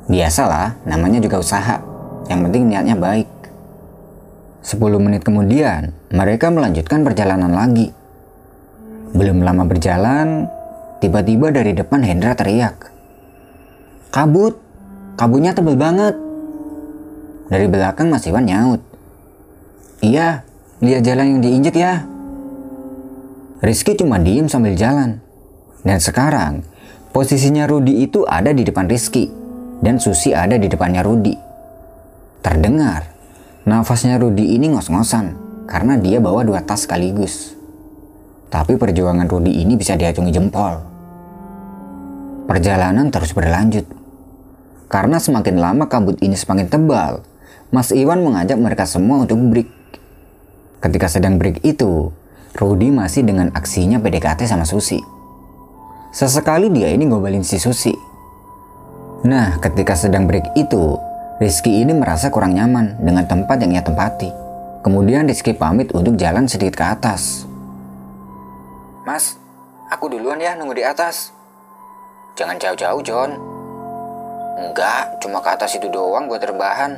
Biasalah, 0.10 0.82
namanya 0.90 1.22
juga 1.22 1.38
usaha. 1.38 1.78
Yang 2.26 2.40
penting 2.50 2.64
niatnya 2.74 2.98
baik. 2.98 3.30
10 4.66 4.82
menit 4.98 5.22
kemudian, 5.22 5.94
mereka 6.10 6.50
melanjutkan 6.50 7.06
perjalanan 7.06 7.54
lagi. 7.54 7.99
Belum 9.10 9.42
lama 9.42 9.66
berjalan, 9.66 10.46
tiba-tiba 11.02 11.50
dari 11.50 11.74
depan 11.74 12.06
Hendra 12.06 12.38
teriak. 12.38 12.94
Kabut, 14.14 14.58
kabutnya 15.18 15.58
tebel 15.58 15.74
banget. 15.78 16.14
Dari 17.50 17.66
belakang 17.66 18.14
Mas 18.14 18.30
Iwan 18.30 18.46
nyaut. 18.46 18.82
Iya, 20.06 20.46
lihat 20.86 21.02
jalan 21.02 21.38
yang 21.38 21.42
diinjek 21.42 21.76
ya. 21.76 22.06
Rizky 23.60 23.98
cuma 23.98 24.22
diem 24.22 24.46
sambil 24.46 24.78
jalan. 24.78 25.20
Dan 25.82 25.98
sekarang, 25.98 26.64
posisinya 27.12 27.66
Rudi 27.66 28.06
itu 28.06 28.24
ada 28.30 28.54
di 28.54 28.62
depan 28.62 28.86
Rizky. 28.86 29.28
Dan 29.80 29.98
Susi 29.98 30.32
ada 30.32 30.56
di 30.56 30.70
depannya 30.70 31.02
Rudi. 31.02 31.34
Terdengar, 32.40 33.10
nafasnya 33.66 34.16
Rudi 34.16 34.56
ini 34.56 34.72
ngos-ngosan 34.72 35.36
karena 35.68 36.00
dia 36.00 36.24
bawa 36.24 36.48
dua 36.48 36.64
tas 36.64 36.88
sekaligus. 36.88 37.59
Tapi 38.50 38.82
perjuangan 38.82 39.30
Rudi 39.30 39.62
ini 39.62 39.78
bisa 39.78 39.94
diacungi 39.94 40.34
jempol. 40.34 40.74
Perjalanan 42.50 43.14
terus 43.14 43.38
berlanjut. 43.38 43.86
Karena 44.90 45.22
semakin 45.22 45.62
lama 45.62 45.86
kabut 45.86 46.18
ini 46.18 46.34
semakin 46.34 46.66
tebal, 46.66 47.22
Mas 47.70 47.94
Iwan 47.94 48.26
mengajak 48.26 48.58
mereka 48.58 48.90
semua 48.90 49.22
untuk 49.22 49.38
break. 49.38 49.70
Ketika 50.82 51.06
sedang 51.06 51.38
break 51.38 51.62
itu, 51.62 52.10
Rudi 52.58 52.90
masih 52.90 53.22
dengan 53.22 53.54
aksinya 53.54 54.02
PDKT 54.02 54.50
sama 54.50 54.66
Susi. 54.66 54.98
Sesekali 56.10 56.74
dia 56.74 56.90
ini 56.90 57.06
ngobalin 57.06 57.46
si 57.46 57.62
Susi. 57.62 57.94
Nah, 59.30 59.62
ketika 59.62 59.94
sedang 59.94 60.26
break 60.26 60.58
itu, 60.58 60.98
Rizky 61.38 61.86
ini 61.86 61.94
merasa 61.94 62.34
kurang 62.34 62.58
nyaman 62.58 62.98
dengan 62.98 63.30
tempat 63.30 63.62
yang 63.62 63.78
ia 63.78 63.84
tempati. 63.86 64.34
Kemudian 64.82 65.30
Rizky 65.30 65.54
pamit 65.54 65.94
untuk 65.94 66.18
jalan 66.18 66.50
sedikit 66.50 66.82
ke 66.82 66.86
atas. 66.88 67.49
Mas, 69.10 69.42
aku 69.90 70.06
duluan 70.06 70.38
ya 70.38 70.54
nunggu 70.54 70.78
di 70.78 70.86
atas. 70.86 71.34
Jangan 72.38 72.62
jauh-jauh, 72.62 73.02
John. 73.02 73.34
Enggak, 74.54 75.18
cuma 75.18 75.42
ke 75.42 75.50
atas 75.50 75.82
itu 75.82 75.90
doang 75.90 76.30
buat 76.30 76.38
terbahan. 76.38 76.94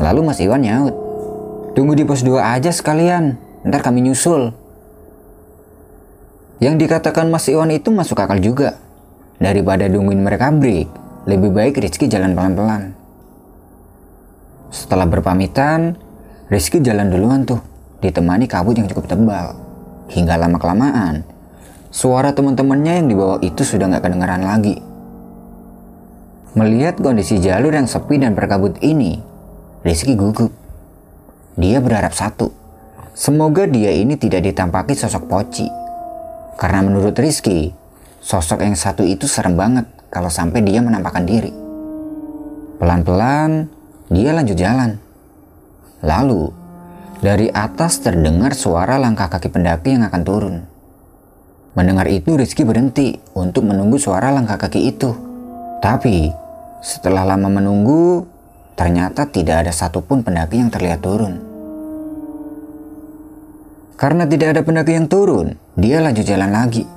Lalu 0.00 0.24
Mas 0.24 0.40
Iwan 0.40 0.64
nyaut. 0.64 0.96
Tunggu 1.76 1.92
di 1.92 2.08
pos 2.08 2.24
2 2.24 2.32
aja 2.40 2.72
sekalian, 2.72 3.36
ntar 3.60 3.84
kami 3.84 4.08
nyusul. 4.08 4.56
Yang 6.64 6.88
dikatakan 6.88 7.28
Mas 7.28 7.44
Iwan 7.52 7.76
itu 7.76 7.92
masuk 7.92 8.16
akal 8.16 8.40
juga. 8.40 8.80
Daripada 9.36 9.84
nungguin 9.84 10.24
mereka 10.24 10.48
break, 10.48 10.88
lebih 11.28 11.52
baik 11.52 11.76
Rizky 11.76 12.08
jalan 12.08 12.32
pelan-pelan. 12.32 12.96
Setelah 14.72 15.04
berpamitan, 15.04 16.00
Rizky 16.48 16.80
jalan 16.80 17.12
duluan 17.12 17.44
tuh, 17.44 17.60
ditemani 18.00 18.48
kabut 18.48 18.80
yang 18.80 18.88
cukup 18.88 19.04
tebal. 19.04 19.68
Hingga 20.10 20.34
lama-kelamaan, 20.42 21.22
suara 21.94 22.34
teman-temannya 22.34 22.98
yang 22.98 23.06
di 23.06 23.14
bawah 23.14 23.38
itu 23.46 23.62
sudah 23.62 23.86
nggak 23.86 24.10
kedengaran 24.10 24.42
lagi. 24.42 24.82
Melihat 26.58 26.98
kondisi 26.98 27.38
jalur 27.38 27.70
yang 27.70 27.86
sepi 27.86 28.18
dan 28.18 28.34
berkabut 28.34 28.74
ini, 28.82 29.22
Rizky 29.86 30.18
gugup. 30.18 30.50
Dia 31.54 31.78
berharap 31.78 32.10
satu, 32.10 32.50
semoga 33.14 33.70
dia 33.70 33.94
ini 33.94 34.18
tidak 34.18 34.50
ditampaki 34.50 34.98
sosok 34.98 35.30
poci. 35.30 35.70
Karena 36.58 36.82
menurut 36.82 37.14
Rizky, 37.14 37.70
sosok 38.18 38.66
yang 38.66 38.74
satu 38.74 39.06
itu 39.06 39.30
serem 39.30 39.54
banget 39.54 39.86
kalau 40.10 40.26
sampai 40.26 40.66
dia 40.66 40.82
menampakkan 40.82 41.22
diri. 41.22 41.54
Pelan-pelan, 42.82 43.70
dia 44.10 44.34
lanjut 44.34 44.58
jalan. 44.58 44.98
Lalu, 46.02 46.50
dari 47.20 47.52
atas 47.52 48.00
terdengar 48.00 48.56
suara 48.56 48.96
langkah 48.96 49.28
kaki 49.28 49.52
pendaki 49.52 49.92
yang 49.92 50.08
akan 50.08 50.22
turun. 50.24 50.56
Mendengar 51.76 52.08
itu 52.08 52.34
Rizky 52.34 52.64
berhenti 52.64 53.20
untuk 53.36 53.68
menunggu 53.68 54.00
suara 54.00 54.32
langkah 54.32 54.56
kaki 54.56 54.88
itu. 54.88 55.12
Tapi, 55.84 56.32
setelah 56.80 57.28
lama 57.28 57.46
menunggu, 57.46 58.24
ternyata 58.74 59.28
tidak 59.28 59.68
ada 59.68 59.72
satupun 59.72 60.24
pendaki 60.24 60.58
yang 60.58 60.72
terlihat 60.72 61.04
turun. 61.04 61.38
Karena 64.00 64.24
tidak 64.24 64.56
ada 64.56 64.62
pendaki 64.64 64.96
yang 64.96 65.06
turun, 65.06 65.60
dia 65.76 66.00
lanjut 66.00 66.24
jalan 66.24 66.48
lagi. 66.48 66.88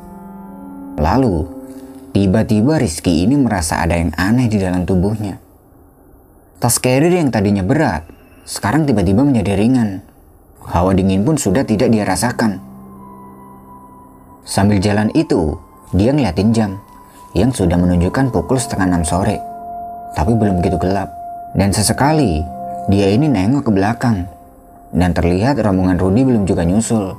Lalu, 0.96 1.52
tiba-tiba 2.16 2.80
Rizky 2.80 3.28
ini 3.28 3.36
merasa 3.36 3.84
ada 3.84 4.00
yang 4.00 4.16
aneh 4.16 4.48
di 4.48 4.56
dalam 4.56 4.88
tubuhnya. 4.88 5.36
Tas 6.64 6.80
carrier 6.80 7.12
yang 7.12 7.28
tadinya 7.28 7.60
berat, 7.60 8.08
sekarang 8.48 8.88
tiba-tiba 8.88 9.28
menjadi 9.28 9.60
ringan. 9.60 10.13
Hawa 10.70 10.96
dingin 10.96 11.28
pun 11.28 11.36
sudah 11.36 11.68
tidak 11.68 11.92
dia 11.92 12.08
rasakan. 12.08 12.62
Sambil 14.44 14.80
jalan 14.80 15.12
itu, 15.16 15.56
dia 15.92 16.12
ngeliatin 16.16 16.52
jam 16.56 16.72
yang 17.36 17.52
sudah 17.52 17.76
menunjukkan 17.76 18.32
pukul 18.32 18.60
setengah 18.60 18.92
enam 18.92 19.04
sore. 19.04 19.40
Tapi 20.14 20.32
belum 20.36 20.62
begitu 20.62 20.78
gelap. 20.80 21.10
Dan 21.58 21.74
sesekali, 21.74 22.44
dia 22.88 23.08
ini 23.12 23.28
nengok 23.28 23.68
ke 23.68 23.72
belakang. 23.74 24.28
Dan 24.94 25.12
terlihat 25.12 25.58
rombongan 25.58 25.98
Rudi 25.98 26.22
belum 26.22 26.44
juga 26.46 26.62
nyusul. 26.64 27.18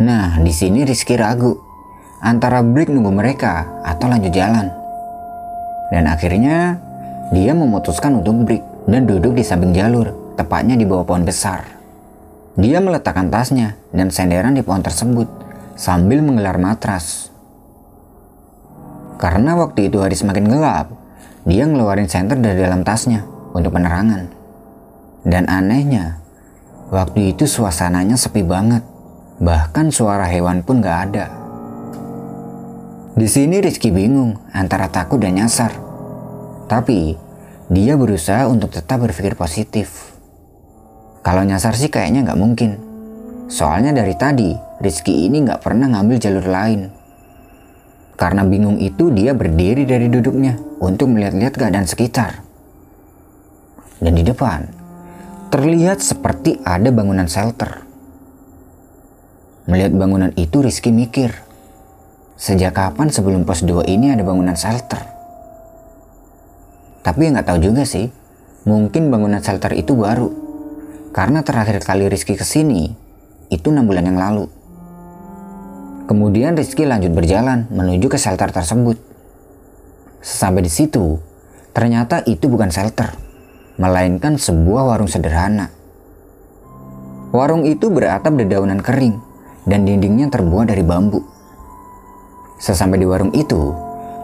Nah, 0.00 0.40
di 0.40 0.50
sini 0.50 0.82
Rizky 0.82 1.14
ragu 1.14 1.54
antara 2.24 2.64
break 2.64 2.88
nunggu 2.88 3.12
mereka 3.14 3.68
atau 3.84 4.08
lanjut 4.08 4.32
jalan. 4.32 4.68
Dan 5.92 6.08
akhirnya, 6.08 6.80
dia 7.30 7.52
memutuskan 7.54 8.18
untuk 8.18 8.42
break 8.42 8.64
dan 8.90 9.06
duduk 9.06 9.38
di 9.38 9.44
samping 9.46 9.70
jalur, 9.70 10.10
tepatnya 10.40 10.80
di 10.80 10.88
bawah 10.88 11.04
pohon 11.04 11.28
besar. 11.28 11.68
Dia 12.56 12.80
meletakkan 12.80 13.28
tasnya 13.28 13.76
dan 13.92 14.08
senderan 14.08 14.56
di 14.56 14.64
pohon 14.64 14.80
tersebut 14.80 15.28
sambil 15.76 16.24
menggelar 16.24 16.56
matras. 16.56 17.28
Karena 19.20 19.52
waktu 19.60 19.92
itu 19.92 20.00
hari 20.00 20.16
semakin 20.16 20.48
gelap, 20.48 20.96
dia 21.44 21.68
ngeluarin 21.68 22.08
senter 22.08 22.40
dari 22.40 22.56
dalam 22.56 22.80
tasnya 22.80 23.28
untuk 23.52 23.76
penerangan. 23.76 24.32
Dan 25.20 25.44
anehnya, 25.44 26.16
waktu 26.88 27.36
itu 27.36 27.44
suasananya 27.44 28.16
sepi 28.16 28.40
banget. 28.40 28.80
Bahkan 29.40 29.92
suara 29.92 30.24
hewan 30.28 30.64
pun 30.64 30.80
gak 30.80 30.98
ada. 31.12 31.26
Di 33.16 33.28
sini 33.28 33.60
Rizky 33.60 33.92
bingung 33.92 34.40
antara 34.52 34.88
takut 34.88 35.20
dan 35.20 35.36
nyasar. 35.36 35.76
Tapi, 36.68 37.16
dia 37.68 37.94
berusaha 37.94 38.48
untuk 38.48 38.72
tetap 38.72 39.04
berpikir 39.04 39.36
positif. 39.36 40.09
Kalau 41.20 41.44
nyasar 41.44 41.76
sih 41.76 41.92
kayaknya 41.92 42.24
nggak 42.24 42.40
mungkin. 42.40 42.70
Soalnya 43.50 43.92
dari 43.92 44.16
tadi, 44.16 44.56
Rizky 44.80 45.28
ini 45.28 45.44
nggak 45.44 45.60
pernah 45.60 45.90
ngambil 45.92 46.16
jalur 46.16 46.46
lain. 46.48 46.88
Karena 48.16 48.44
bingung 48.44 48.80
itu 48.80 49.12
dia 49.12 49.36
berdiri 49.36 49.84
dari 49.84 50.08
duduknya 50.08 50.56
untuk 50.80 51.12
melihat-lihat 51.12 51.56
keadaan 51.56 51.84
sekitar. 51.84 52.40
Dan 54.00 54.16
di 54.16 54.24
depan, 54.24 54.64
terlihat 55.52 56.00
seperti 56.00 56.56
ada 56.64 56.88
bangunan 56.88 57.28
shelter. 57.28 57.84
Melihat 59.68 59.92
bangunan 59.92 60.32
itu 60.40 60.64
Rizky 60.64 60.88
mikir, 60.88 61.36
sejak 62.40 62.72
kapan 62.72 63.12
sebelum 63.12 63.44
pos 63.44 63.60
2 63.60 63.84
ini 63.84 64.08
ada 64.08 64.24
bangunan 64.24 64.56
shelter? 64.56 65.04
Tapi 67.04 67.28
nggak 67.28 67.44
tahu 67.44 67.60
juga 67.60 67.84
sih, 67.84 68.08
mungkin 68.64 69.12
bangunan 69.12 69.44
shelter 69.44 69.76
itu 69.76 69.92
baru. 69.92 70.49
Karena 71.10 71.42
terakhir 71.42 71.82
kali 71.82 72.06
Rizky 72.06 72.38
ke 72.38 72.46
sini, 72.46 72.86
itu 73.50 73.74
enam 73.74 73.90
bulan 73.90 74.06
yang 74.06 74.14
lalu. 74.14 74.46
Kemudian 76.06 76.54
Rizky 76.54 76.86
lanjut 76.86 77.10
berjalan 77.10 77.66
menuju 77.70 78.06
ke 78.06 78.14
shelter 78.14 78.54
tersebut. 78.54 78.94
Sampai 80.22 80.62
di 80.62 80.70
situ, 80.70 81.18
ternyata 81.74 82.22
itu 82.30 82.46
bukan 82.46 82.70
shelter, 82.70 83.10
melainkan 83.74 84.38
sebuah 84.38 84.86
warung 84.86 85.10
sederhana. 85.10 85.74
Warung 87.34 87.66
itu 87.66 87.90
beratap 87.90 88.38
dedaunan 88.38 88.78
kering 88.78 89.18
dan 89.66 89.86
dindingnya 89.86 90.30
terbuat 90.30 90.70
dari 90.70 90.86
bambu. 90.86 91.26
Sesampai 92.62 93.02
di 93.02 93.06
warung 93.06 93.34
itu, 93.34 93.74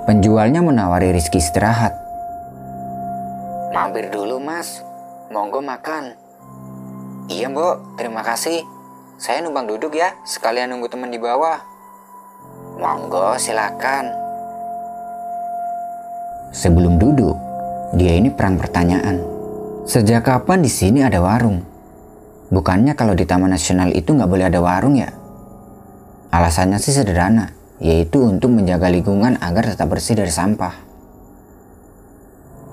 penjualnya 0.07 0.63
menawari 0.63 1.11
Rizky 1.11 1.43
istirahat. 1.43 1.95
Mampir 3.75 4.07
dulu 4.15 4.39
mas, 4.39 4.87
monggo 5.35 5.59
makan. 5.59 6.26
Iya 7.27 7.51
mbok, 7.51 7.99
terima 7.99 8.23
kasih. 8.23 8.63
Saya 9.19 9.43
numpang 9.43 9.67
duduk 9.67 9.99
ya, 9.99 10.15
sekalian 10.23 10.71
nunggu 10.71 10.87
teman 10.87 11.11
di 11.11 11.19
bawah. 11.19 11.59
Monggo, 12.79 13.35
silakan. 13.35 14.15
Sebelum 16.55 17.03
duduk, 17.03 17.35
dia 17.99 18.15
ini 18.15 18.31
perang 18.31 18.55
pertanyaan. 18.55 19.19
Sejak 19.91 20.23
kapan 20.23 20.63
di 20.63 20.71
sini 20.71 21.03
ada 21.03 21.19
warung? 21.19 21.67
Bukannya 22.55 22.95
kalau 22.95 23.19
di 23.19 23.27
Taman 23.27 23.51
Nasional 23.51 23.91
itu 23.91 24.15
nggak 24.15 24.31
boleh 24.31 24.47
ada 24.47 24.63
warung 24.63 24.95
ya? 24.95 25.11
Alasannya 26.31 26.79
sih 26.79 26.95
sederhana, 26.95 27.51
yaitu 27.83 28.23
untuk 28.23 28.55
menjaga 28.55 28.87
lingkungan 28.87 29.35
agar 29.43 29.67
tetap 29.67 29.91
bersih 29.91 30.15
dari 30.15 30.31
sampah. 30.31 30.79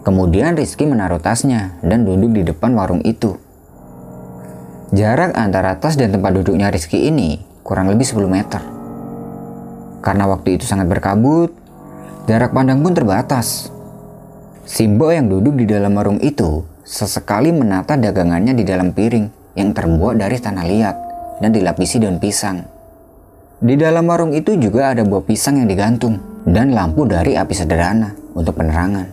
Kemudian 0.06 0.54
Rizky 0.54 0.86
menaruh 0.86 1.18
tasnya 1.18 1.74
dan 1.82 2.06
duduk 2.06 2.38
di 2.38 2.46
depan 2.46 2.78
warung 2.78 3.02
itu. 3.02 3.40
Jarak 4.94 5.34
antara 5.34 5.82
tas 5.82 5.98
dan 5.98 6.14
tempat 6.14 6.38
duduknya 6.38 6.70
Rizky 6.70 7.10
ini 7.10 7.42
kurang 7.66 7.90
lebih 7.90 8.06
10 8.06 8.30
meter. 8.30 8.62
Karena 10.06 10.30
waktu 10.30 10.62
itu 10.62 10.70
sangat 10.70 10.86
berkabut, 10.86 11.50
jarak 12.30 12.54
pandang 12.54 12.86
pun 12.86 12.94
terbatas. 12.94 13.74
Simbo 14.70 15.10
yang 15.10 15.34
duduk 15.34 15.58
di 15.58 15.66
dalam 15.66 15.98
warung 15.98 16.22
itu 16.22 16.62
sesekali 16.86 17.50
menata 17.50 17.98
dagangannya 17.98 18.54
di 18.54 18.62
dalam 18.62 18.94
piring 18.94 19.58
yang 19.58 19.74
terbuat 19.74 20.14
dari 20.14 20.38
tanah 20.38 20.66
liat 20.70 20.96
dan 21.42 21.50
dilapisi 21.50 21.98
daun 21.98 22.22
pisang. 22.22 22.62
Di 23.66 23.74
dalam 23.74 24.06
warung 24.06 24.38
itu 24.38 24.54
juga 24.62 24.94
ada 24.94 25.02
buah 25.02 25.26
pisang 25.26 25.58
yang 25.58 25.74
digantung 25.74 26.22
dan 26.46 26.70
lampu 26.70 27.10
dari 27.10 27.34
api 27.34 27.54
sederhana 27.58 28.14
untuk 28.38 28.62
penerangan. 28.62 29.10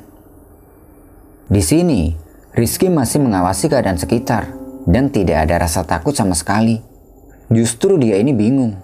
Di 1.49 1.63
sini, 1.65 2.13
Rizky 2.53 2.93
masih 2.93 3.25
mengawasi 3.25 3.73
keadaan 3.73 3.97
sekitar 3.97 4.60
dan 4.91 5.15
tidak 5.15 5.47
ada 5.47 5.63
rasa 5.63 5.87
takut 5.87 6.13
sama 6.13 6.35
sekali. 6.35 6.83
Justru 7.51 7.95
dia 7.99 8.19
ini 8.19 8.35
bingung. 8.35 8.75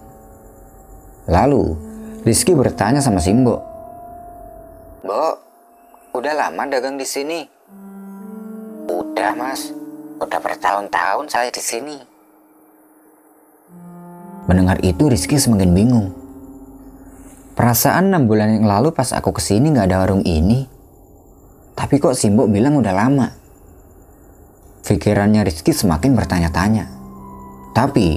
Lalu, 1.27 1.75
Rizky 2.23 2.55
bertanya 2.55 3.03
sama 3.03 3.19
Simbo. 3.19 3.59
Mbok, 5.03 5.35
udah 6.15 6.33
lama 6.35 6.63
dagang 6.67 6.95
di 6.95 7.03
sini? 7.03 7.43
Udah 8.87 9.35
mas, 9.35 9.71
udah 10.19 10.39
bertahun-tahun 10.39 11.27
saya 11.27 11.51
di 11.51 11.63
sini. 11.63 11.97
Mendengar 14.47 14.79
itu 14.83 15.11
Rizky 15.11 15.35
semakin 15.35 15.71
bingung. 15.75 16.07
Perasaan 17.55 18.15
enam 18.15 18.31
bulan 18.31 18.59
yang 18.59 18.67
lalu 18.67 18.95
pas 18.95 19.11
aku 19.11 19.35
ke 19.35 19.43
sini 19.43 19.75
nggak 19.75 19.91
ada 19.91 20.07
warung 20.07 20.23
ini. 20.23 20.67
Tapi 21.75 21.99
kok 21.99 22.15
Simbo 22.15 22.47
bilang 22.47 22.79
udah 22.79 22.93
lama. 22.95 23.46
Pikirannya 24.87 25.43
Rizky 25.43 25.75
semakin 25.75 26.15
bertanya-tanya. 26.15 26.87
Tapi, 27.75 28.15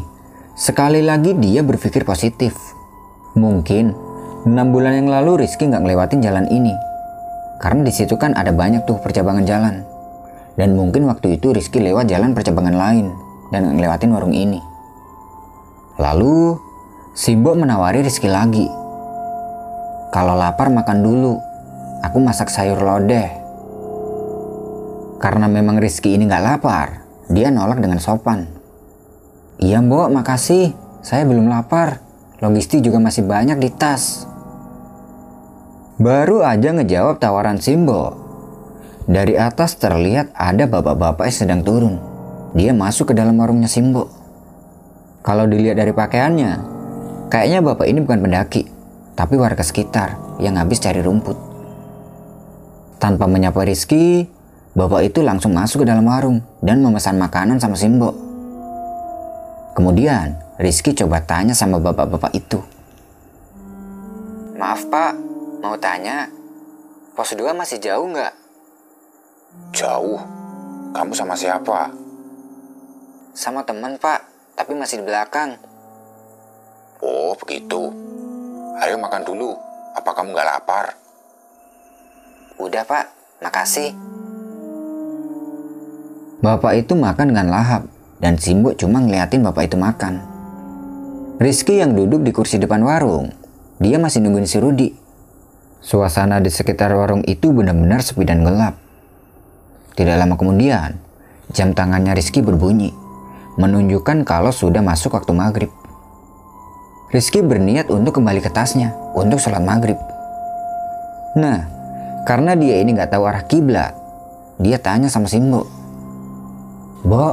sekali 0.54 1.02
lagi 1.02 1.34
dia 1.34 1.66
berpikir 1.66 2.06
positif. 2.06 2.54
Mungkin, 3.34 3.90
enam 4.46 4.70
bulan 4.70 5.02
yang 5.02 5.10
lalu 5.10 5.42
Rizky 5.42 5.66
nggak 5.66 5.82
ngelewatin 5.82 6.22
jalan 6.22 6.46
ini. 6.46 6.70
Karena 7.58 7.82
di 7.82 7.90
situ 7.90 8.14
kan 8.14 8.38
ada 8.38 8.54
banyak 8.54 8.86
tuh 8.86 9.02
percabangan 9.02 9.42
jalan. 9.42 9.82
Dan 10.54 10.78
mungkin 10.78 11.10
waktu 11.10 11.42
itu 11.42 11.50
Rizky 11.50 11.82
lewat 11.82 12.06
jalan 12.06 12.38
percabangan 12.38 12.78
lain 12.78 13.10
dan 13.50 13.74
ngelewatin 13.74 14.14
warung 14.14 14.30
ini. 14.30 14.62
Lalu, 15.98 16.54
Simbo 17.18 17.58
menawari 17.58 18.06
Rizky 18.06 18.30
lagi. 18.30 18.70
Kalau 20.14 20.38
lapar 20.38 20.70
makan 20.70 21.02
dulu, 21.02 21.34
aku 22.06 22.22
masak 22.22 22.46
sayur 22.46 22.78
lodeh. 22.78 23.39
Karena 25.20 25.46
memang 25.52 25.76
Rizky 25.76 26.16
ini 26.16 26.24
gak 26.24 26.40
lapar, 26.40 27.04
dia 27.28 27.52
nolak 27.52 27.84
dengan 27.84 28.00
sopan. 28.00 28.48
Iya 29.60 29.84
mbok, 29.84 30.08
makasih. 30.08 30.72
Saya 31.04 31.28
belum 31.28 31.52
lapar. 31.52 32.00
Logistik 32.40 32.80
juga 32.80 32.96
masih 32.96 33.28
banyak 33.28 33.60
di 33.60 33.68
tas. 33.68 34.24
Baru 36.00 36.40
aja 36.40 36.72
ngejawab 36.72 37.20
tawaran 37.20 37.60
Simbo. 37.60 38.16
Dari 39.04 39.36
atas 39.36 39.76
terlihat 39.76 40.32
ada 40.32 40.64
bapak-bapak 40.64 41.28
yang 41.28 41.36
sedang 41.36 41.60
turun. 41.60 42.00
Dia 42.56 42.72
masuk 42.72 43.12
ke 43.12 43.14
dalam 43.14 43.36
warungnya 43.36 43.68
Simbo. 43.68 44.08
Kalau 45.20 45.44
dilihat 45.44 45.76
dari 45.76 45.92
pakaiannya, 45.92 46.52
kayaknya 47.28 47.60
bapak 47.60 47.84
ini 47.84 48.00
bukan 48.00 48.24
pendaki, 48.24 48.64
tapi 49.12 49.36
warga 49.36 49.60
sekitar 49.60 50.16
yang 50.40 50.56
habis 50.56 50.80
cari 50.80 51.04
rumput. 51.04 51.36
Tanpa 52.96 53.28
menyapa 53.28 53.60
Rizky, 53.68 54.24
bapak 54.74 55.10
itu 55.10 55.20
langsung 55.24 55.50
masuk 55.54 55.82
ke 55.82 55.86
dalam 55.88 56.06
warung 56.06 56.38
dan 56.62 56.82
memesan 56.82 57.18
makanan 57.18 57.58
sama 57.58 57.74
Simbo. 57.74 58.14
Kemudian, 59.74 60.36
Rizky 60.60 60.92
coba 60.92 61.22
tanya 61.24 61.56
sama 61.56 61.80
bapak-bapak 61.80 62.36
itu. 62.36 62.60
Maaf 64.60 64.84
pak, 64.92 65.16
mau 65.64 65.72
tanya, 65.80 66.28
pos 67.16 67.32
2 67.32 67.56
masih 67.56 67.80
jauh 67.80 68.04
nggak? 68.12 68.34
Jauh? 69.72 70.20
Kamu 70.92 71.16
sama 71.16 71.32
siapa? 71.32 71.90
Sama 73.32 73.64
teman 73.64 73.96
pak, 73.96 74.26
tapi 74.58 74.76
masih 74.76 75.00
di 75.00 75.08
belakang. 75.08 75.56
Oh, 77.00 77.32
begitu. 77.40 77.88
Ayo 78.84 79.00
makan 79.00 79.24
dulu. 79.24 79.56
Apa 79.96 80.12
kamu 80.12 80.36
gak 80.36 80.48
lapar? 80.50 80.86
Udah 82.60 82.84
pak, 82.84 83.08
makasih. 83.40 83.96
Bapak 86.40 86.72
itu 86.72 86.96
makan 86.96 87.36
dengan 87.36 87.52
lahap 87.52 87.84
dan 88.16 88.40
Simbo 88.40 88.72
cuma 88.72 89.00
ngeliatin 89.00 89.44
bapak 89.44 89.68
itu 89.68 89.76
makan. 89.76 90.24
Rizky 91.40 91.80
yang 91.80 91.92
duduk 91.92 92.24
di 92.24 92.32
kursi 92.32 92.56
depan 92.56 92.80
warung, 92.80 93.32
dia 93.80 93.96
masih 93.96 94.24
nungguin 94.24 94.48
si 94.48 94.56
Rudi. 94.60 94.88
Suasana 95.80 96.40
di 96.40 96.52
sekitar 96.52 96.92
warung 96.92 97.24
itu 97.24 97.52
benar-benar 97.52 98.04
sepi 98.04 98.28
dan 98.28 98.44
gelap. 98.44 98.76
Tidak 99.96 100.16
lama 100.16 100.36
kemudian, 100.36 101.00
jam 101.52 101.72
tangannya 101.72 102.12
Rizky 102.12 102.44
berbunyi, 102.44 102.92
menunjukkan 103.56 104.28
kalau 104.28 104.52
sudah 104.52 104.84
masuk 104.84 105.16
waktu 105.16 105.32
maghrib. 105.32 105.72
Rizky 107.12 107.40
berniat 107.40 107.88
untuk 107.88 108.20
kembali 108.20 108.44
ke 108.44 108.52
tasnya 108.52 108.92
untuk 109.16 109.40
sholat 109.40 109.64
maghrib. 109.64 109.96
Nah, 111.36 111.80
Karena 112.20 112.52
dia 112.52 112.84
ini 112.84 112.92
nggak 112.92 113.16
tahu 113.16 113.24
arah 113.24 113.42
kiblat, 113.48 113.96
dia 114.60 114.76
tanya 114.76 115.08
sama 115.08 115.24
Simbo. 115.24 115.79
Bo, 117.00 117.32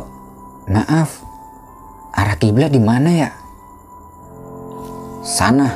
maaf, 0.71 1.19
arah 2.15 2.39
kiblat 2.39 2.71
di 2.71 2.79
mana 2.79 3.11
ya? 3.11 3.29
Sana. 5.27 5.67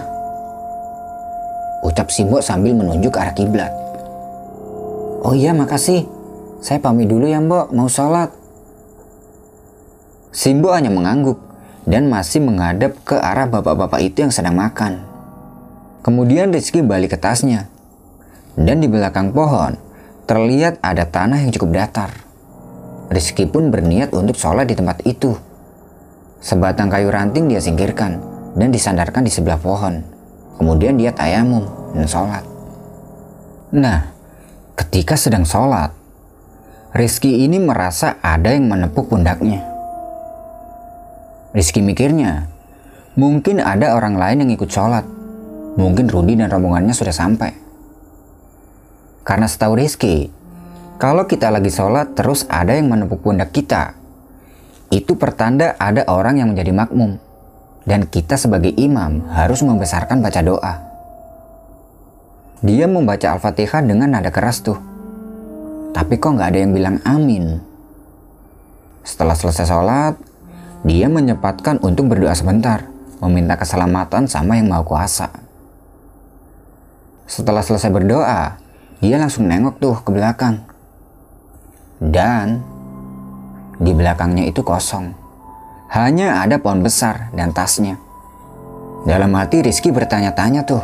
Ucap 1.83 2.07
Simbo 2.07 2.39
sambil 2.39 2.71
menunjuk 2.71 3.11
arah 3.19 3.35
kiblat. 3.35 3.67
Oh 5.27 5.35
iya, 5.35 5.51
makasih. 5.51 6.07
Saya 6.63 6.79
pamit 6.79 7.11
dulu 7.11 7.27
ya, 7.27 7.43
Mbok, 7.43 7.75
mau 7.75 7.91
sholat. 7.91 8.31
Simbo 10.31 10.71
hanya 10.71 10.87
mengangguk 10.87 11.35
dan 11.83 12.07
masih 12.07 12.39
menghadap 12.39 12.95
ke 13.03 13.19
arah 13.19 13.51
bapak-bapak 13.51 13.99
itu 13.99 14.23
yang 14.23 14.31
sedang 14.31 14.55
makan. 14.55 15.03
Kemudian 15.99 16.55
Rizky 16.55 16.79
balik 16.79 17.13
ke 17.13 17.17
tasnya. 17.19 17.67
Dan 18.55 18.79
di 18.79 18.87
belakang 18.87 19.35
pohon, 19.35 19.75
terlihat 20.31 20.79
ada 20.79 21.03
tanah 21.03 21.43
yang 21.43 21.51
cukup 21.51 21.75
datar. 21.75 22.30
Rizky 23.11 23.43
pun 23.43 23.67
berniat 23.67 24.15
untuk 24.15 24.39
sholat 24.39 24.71
di 24.71 24.75
tempat 24.79 25.03
itu. 25.03 25.35
Sebatang 26.39 26.87
kayu 26.87 27.11
ranting 27.11 27.51
dia 27.51 27.59
singkirkan 27.59 28.23
dan 28.55 28.71
disandarkan 28.71 29.27
di 29.27 29.31
sebelah 29.31 29.59
pohon. 29.59 29.99
Kemudian 30.55 30.95
dia 30.95 31.11
tayamum 31.11 31.67
dan 31.91 32.07
sholat. 32.07 32.47
Nah, 33.75 34.15
ketika 34.79 35.19
sedang 35.19 35.43
sholat, 35.43 35.91
Rizky 36.95 37.43
ini 37.43 37.59
merasa 37.59 38.15
ada 38.23 38.51
yang 38.55 38.71
menepuk 38.71 39.11
pundaknya. 39.11 39.63
Rizky 41.51 41.83
mikirnya, 41.83 42.47
mungkin 43.19 43.59
ada 43.59 43.95
orang 43.95 44.15
lain 44.15 44.47
yang 44.47 44.51
ikut 44.55 44.71
sholat. 44.71 45.03
Mungkin 45.75 46.07
Rudi 46.07 46.39
dan 46.39 46.47
rombongannya 46.47 46.95
sudah 46.95 47.15
sampai. 47.15 47.51
Karena 49.27 49.47
setahu 49.47 49.75
Rizky, 49.79 50.31
kalau 51.01 51.25
kita 51.25 51.49
lagi 51.49 51.73
sholat 51.73 52.13
terus 52.13 52.45
ada 52.45 52.77
yang 52.77 52.85
menepuk 52.85 53.25
pundak 53.25 53.49
kita, 53.49 53.97
itu 54.93 55.17
pertanda 55.17 55.73
ada 55.81 56.05
orang 56.05 56.37
yang 56.37 56.53
menjadi 56.53 56.77
makmum. 56.77 57.17
Dan 57.81 58.05
kita 58.05 58.37
sebagai 58.37 58.69
imam 58.77 59.25
harus 59.33 59.65
membesarkan 59.65 60.21
baca 60.21 60.41
doa. 60.45 60.73
Dia 62.61 62.85
membaca 62.85 63.33
Al-Fatihah 63.33 63.81
dengan 63.81 64.13
nada 64.13 64.29
keras 64.29 64.61
tuh. 64.61 64.77
Tapi 65.89 66.21
kok 66.21 66.37
nggak 66.37 66.53
ada 66.53 66.59
yang 66.61 66.77
bilang 66.77 67.01
amin. 67.01 67.57
Setelah 69.01 69.33
selesai 69.33 69.65
sholat, 69.65 70.13
dia 70.85 71.09
menyempatkan 71.09 71.81
untuk 71.81 72.13
berdoa 72.13 72.37
sebentar, 72.37 72.85
meminta 73.25 73.57
keselamatan 73.57 74.29
sama 74.29 74.61
yang 74.61 74.69
maha 74.69 74.85
kuasa. 74.85 75.33
Setelah 77.25 77.65
selesai 77.65 77.89
berdoa, 77.89 78.61
dia 79.01 79.17
langsung 79.17 79.49
nengok 79.49 79.81
tuh 79.81 79.97
ke 80.05 80.13
belakang. 80.13 80.70
Dan 82.01 82.65
di 83.77 83.93
belakangnya 83.93 84.49
itu 84.49 84.65
kosong. 84.65 85.13
Hanya 85.93 86.41
ada 86.41 86.57
pohon 86.57 86.81
besar 86.81 87.29
dan 87.37 87.53
tasnya. 87.53 88.01
Dalam 89.05 89.29
hati 89.37 89.61
Rizky 89.61 89.93
bertanya-tanya 89.93 90.65
tuh. 90.65 90.81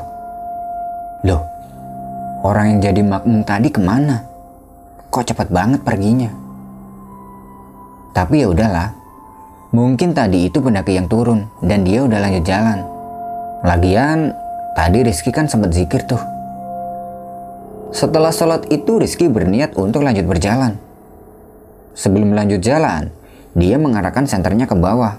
Loh, 1.25 1.41
orang 2.45 2.77
yang 2.77 2.79
jadi 2.91 3.01
makmum 3.01 3.41
tadi 3.41 3.73
ke 3.73 3.81
mana? 3.81 4.21
Kok 5.09 5.33
cepat 5.33 5.49
banget 5.49 5.81
perginya? 5.81 6.29
Tapi 8.13 8.45
ya 8.45 8.49
udahlah, 8.51 8.97
Mungkin 9.67 10.15
tadi 10.15 10.47
itu 10.47 10.63
pendaki 10.63 10.95
yang 10.95 11.11
turun 11.11 11.43
dan 11.59 11.83
dia 11.83 11.99
udah 12.07 12.23
lanjut 12.23 12.43
jalan. 12.47 12.87
Lagian, 13.67 14.31
tadi 14.79 15.03
Rizky 15.03 15.35
kan 15.35 15.51
sempat 15.51 15.75
zikir 15.75 16.07
tuh. 16.07 16.23
Setelah 17.91 18.31
sholat 18.31 18.63
itu 18.71 18.95
Rizky 18.95 19.27
berniat 19.27 19.75
untuk 19.75 20.07
lanjut 20.07 20.23
berjalan. 20.23 20.79
Sebelum 21.97 22.37
lanjut 22.37 22.61
jalan, 22.61 23.09
dia 23.57 23.81
mengarahkan 23.81 24.29
senternya 24.29 24.69
ke 24.69 24.77
bawah. 24.77 25.17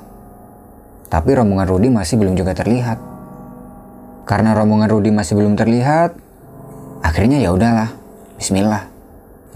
Tapi 1.11 1.35
rombongan 1.35 1.67
Rudi 1.67 1.91
masih 1.91 2.23
belum 2.23 2.39
juga 2.39 2.55
terlihat. 2.55 3.03
Karena 4.23 4.55
rombongan 4.55 4.87
Rudi 4.87 5.11
masih 5.11 5.35
belum 5.35 5.59
terlihat, 5.59 6.15
akhirnya 7.03 7.43
ya 7.43 7.51
udahlah, 7.51 7.91
bismillah. 8.39 8.87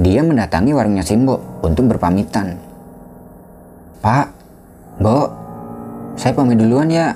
Dia 0.03 0.27
mendatangi 0.27 0.75
warungnya 0.75 1.07
Simbo 1.07 1.39
untuk 1.63 1.95
berpamitan. 1.95 2.59
Pak, 4.03 4.27
Bo, 4.99 5.31
saya 6.19 6.35
pamit 6.35 6.59
duluan 6.59 6.91
ya. 6.91 7.15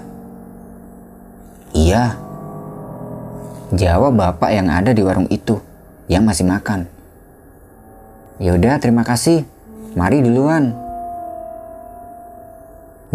Iya. 1.74 2.14
Jawab 3.74 4.14
bapak 4.14 4.54
yang 4.54 4.70
ada 4.70 4.94
di 4.94 5.02
warung 5.02 5.26
itu, 5.34 5.58
yang 6.06 6.22
masih 6.22 6.46
makan. 6.46 6.86
Yaudah, 8.38 8.78
terima 8.78 9.02
kasih. 9.02 9.55
Mari 9.96 10.20
duluan. 10.20 10.76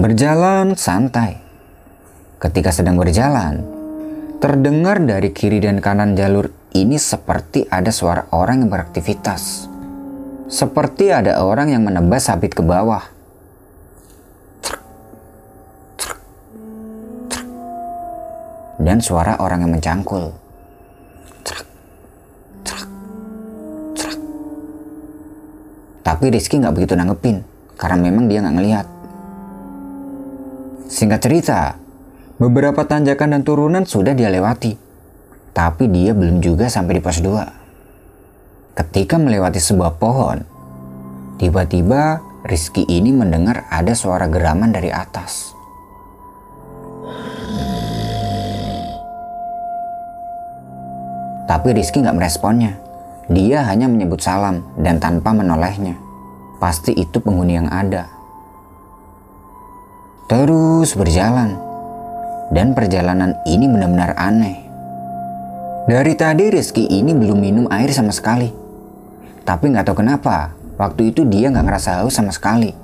Berjalan 0.02 0.74
santai. 0.74 1.38
Ketika 2.42 2.74
sedang 2.74 2.98
berjalan, 2.98 3.62
terdengar 4.42 4.98
dari 4.98 5.30
kiri 5.30 5.62
dan 5.62 5.78
kanan 5.78 6.18
jalur 6.18 6.50
ini 6.74 6.98
seperti 6.98 7.70
ada 7.70 7.94
suara 7.94 8.26
orang 8.34 8.66
yang 8.66 8.74
beraktivitas. 8.74 9.70
Seperti 10.50 11.14
ada 11.14 11.46
orang 11.46 11.70
yang 11.70 11.86
menebas 11.86 12.26
sabit 12.26 12.58
ke 12.58 12.66
bawah. 12.66 13.22
dan 18.82 18.98
suara 18.98 19.38
orang 19.38 19.62
yang 19.62 19.78
mencangkul. 19.78 20.34
Tapi 26.02 26.34
Rizky 26.34 26.58
nggak 26.58 26.74
begitu 26.74 26.94
nanggepin 26.98 27.46
karena 27.78 27.98
memang 27.98 28.26
dia 28.26 28.42
nggak 28.42 28.56
ngelihat. 28.58 28.88
Singkat 30.92 31.20
cerita, 31.24 31.60
beberapa 32.42 32.84
tanjakan 32.84 33.38
dan 33.38 33.42
turunan 33.46 33.86
sudah 33.88 34.12
dia 34.12 34.28
lewati, 34.28 34.76
tapi 35.54 35.88
dia 35.88 36.12
belum 36.12 36.42
juga 36.44 36.68
sampai 36.68 37.00
di 37.00 37.02
pos 37.02 37.22
2. 37.24 38.76
Ketika 38.76 39.16
melewati 39.22 39.62
sebuah 39.62 39.96
pohon, 40.02 40.44
tiba-tiba 41.38 42.20
Rizky 42.42 42.82
ini 42.90 43.14
mendengar 43.14 43.70
ada 43.70 43.94
suara 43.94 44.26
geraman 44.26 44.74
dari 44.74 44.90
atas. 44.90 45.54
Tapi 51.46 51.68
Rizky 51.76 52.02
nggak 52.02 52.18
meresponnya. 52.18 52.91
Dia 53.32 53.64
hanya 53.64 53.88
menyebut 53.88 54.20
salam 54.20 54.60
dan 54.76 55.00
tanpa 55.00 55.32
menolehnya. 55.32 55.96
Pasti 56.60 56.92
itu 56.92 57.24
penghuni 57.24 57.56
yang 57.56 57.72
ada. 57.72 58.12
Terus 60.28 60.92
berjalan. 61.00 61.56
Dan 62.52 62.76
perjalanan 62.76 63.40
ini 63.48 63.72
benar-benar 63.72 64.12
aneh. 64.20 64.60
Dari 65.88 66.14
tadi 66.20 66.52
Rizky 66.52 66.84
ini 66.92 67.16
belum 67.16 67.40
minum 67.40 67.66
air 67.72 67.88
sama 67.96 68.12
sekali. 68.12 68.52
Tapi 69.48 69.72
nggak 69.72 69.88
tahu 69.88 70.04
kenapa, 70.04 70.52
waktu 70.76 71.16
itu 71.16 71.24
dia 71.24 71.48
nggak 71.48 71.66
ngerasa 71.72 72.04
haus 72.04 72.20
sama 72.20 72.36
sekali. 72.36 72.76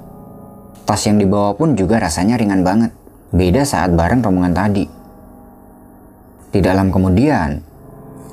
Tas 0.88 1.04
yang 1.04 1.20
dibawa 1.20 1.52
pun 1.60 1.76
juga 1.76 2.00
rasanya 2.00 2.40
ringan 2.40 2.64
banget. 2.64 2.96
Beda 3.36 3.68
saat 3.68 3.92
bareng 3.92 4.24
rombongan 4.24 4.56
tadi. 4.56 4.88
Tidak 6.56 6.72
lama 6.72 6.90
kemudian, 6.90 7.60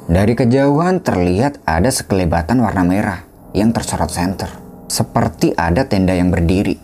dari 0.04 0.36
kejauhan 0.36 1.00
terlihat 1.00 1.64
ada 1.64 1.88
sekelebatan 1.88 2.60
warna 2.60 2.84
merah 2.84 3.24
yang 3.56 3.72
tersorot 3.72 4.12
senter. 4.12 4.52
Seperti 4.84 5.56
ada 5.56 5.88
tenda 5.88 6.12
yang 6.12 6.28
berdiri. 6.28 6.76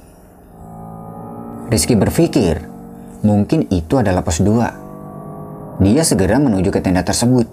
Rizky 1.69 2.01
berpikir, 2.01 2.65
mungkin 3.21 3.69
itu 3.69 4.01
adalah 4.01 4.25
pos 4.25 4.41
2. 4.41 5.85
Dia 5.85 6.03
segera 6.03 6.41
menuju 6.41 6.73
ke 6.73 6.81
tenda 6.81 7.05
tersebut. 7.05 7.45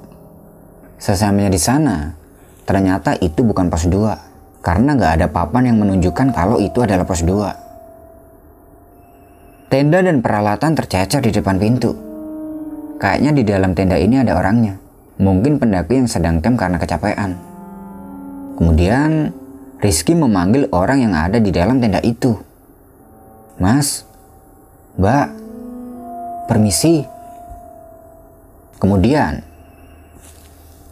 Sesampainya 0.97 1.51
di 1.51 1.59
sana, 1.59 2.15
ternyata 2.63 3.19
itu 3.19 3.43
bukan 3.43 3.67
pos 3.67 3.91
2. 3.91 4.63
Karena 4.63 4.95
nggak 4.95 5.13
ada 5.19 5.27
papan 5.27 5.75
yang 5.75 5.83
menunjukkan 5.83 6.31
kalau 6.31 6.63
itu 6.63 6.79
adalah 6.79 7.03
pos 7.03 7.27
2. 7.27 9.67
Tenda 9.67 9.99
dan 9.99 10.23
peralatan 10.23 10.79
tercecer 10.79 11.19
di 11.19 11.35
depan 11.35 11.59
pintu. 11.59 11.91
Kayaknya 13.03 13.31
di 13.35 13.43
dalam 13.43 13.75
tenda 13.75 13.99
ini 13.99 14.23
ada 14.23 14.39
orangnya. 14.39 14.86
Mungkin 15.17 15.57
pendaki 15.57 15.97
yang 15.97 16.09
sedang 16.09 16.37
camp 16.41 16.61
karena 16.61 16.77
kecapean. 16.77 17.37
Kemudian 18.57 19.33
Rizky 19.77 20.17
memanggil 20.17 20.65
orang 20.73 21.05
yang 21.05 21.13
ada 21.13 21.37
di 21.37 21.53
dalam 21.53 21.77
tenda 21.77 22.01
itu. 22.01 22.33
Mas, 23.61 24.05
Mbak, 24.97 25.27
permisi. 26.49 27.05
Kemudian, 28.81 29.45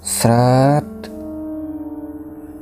seret, 0.06 0.86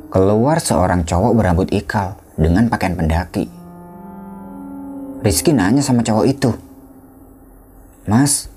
keluar 0.07 0.63
seorang 0.63 1.03
cowok 1.03 1.31
berambut 1.35 1.67
ikal 1.75 2.15
dengan 2.39 2.71
pakaian 2.71 2.95
pendaki. 2.95 3.51
Rizky 5.23 5.51
nanya 5.51 5.83
sama 5.83 6.07
cowok 6.07 6.25
itu. 6.27 6.51
Mas, 8.07 8.47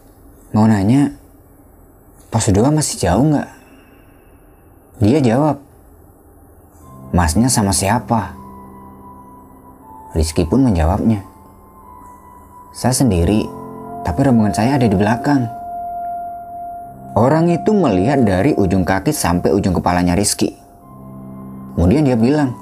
mau 0.55 0.67
nanya, 0.71 1.15
Pos 2.27 2.51
2 2.51 2.59
masih 2.75 2.97
jauh 3.07 3.23
nggak? 3.23 3.51
Dia 4.99 5.21
jawab, 5.21 5.63
Masnya 7.15 7.47
sama 7.47 7.71
siapa? 7.71 8.35
Rizky 10.17 10.43
pun 10.43 10.67
menjawabnya, 10.67 11.23
Saya 12.75 12.97
sendiri, 12.97 13.47
tapi 14.03 14.27
rombongan 14.27 14.57
saya 14.57 14.81
ada 14.81 14.89
di 14.89 14.97
belakang. 14.97 15.47
Orang 17.17 17.49
itu 17.49 17.73
melihat 17.73 18.21
dari 18.25 18.53
ujung 18.59 18.85
kaki 18.85 19.15
sampai 19.15 19.55
ujung 19.55 19.73
kepalanya 19.77 20.19
Rizky. 20.19 20.57
Kemudian 21.77 22.05
dia 22.05 22.17
bilang, 22.17 22.57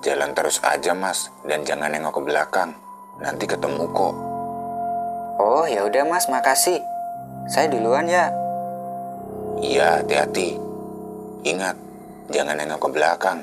Jalan 0.00 0.32
terus 0.32 0.62
aja 0.64 0.94
mas, 0.96 1.28
dan 1.46 1.62
jangan 1.62 1.92
nengok 1.92 2.20
ke 2.20 2.22
belakang. 2.26 2.70
Nanti 3.20 3.44
ketemu 3.44 3.84
kok. 3.92 4.14
Oh 5.38 5.66
ya 5.68 5.84
udah 5.84 6.04
mas, 6.08 6.26
makasih. 6.26 6.80
Saya 7.46 7.70
duluan 7.70 8.08
ya. 8.08 8.47
Iya, 9.58 10.02
hati-hati. 10.02 10.54
Ingat, 11.42 11.74
jangan 12.30 12.54
nengok 12.54 12.78
ke 12.78 12.88
belakang. 12.94 13.38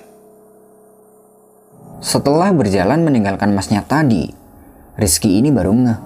Setelah 2.00 2.56
berjalan 2.56 3.04
meninggalkan 3.04 3.52
masnya 3.52 3.84
tadi, 3.84 4.32
Rizky 4.96 5.44
ini 5.44 5.52
baru 5.52 5.76
ngeh. 5.76 6.00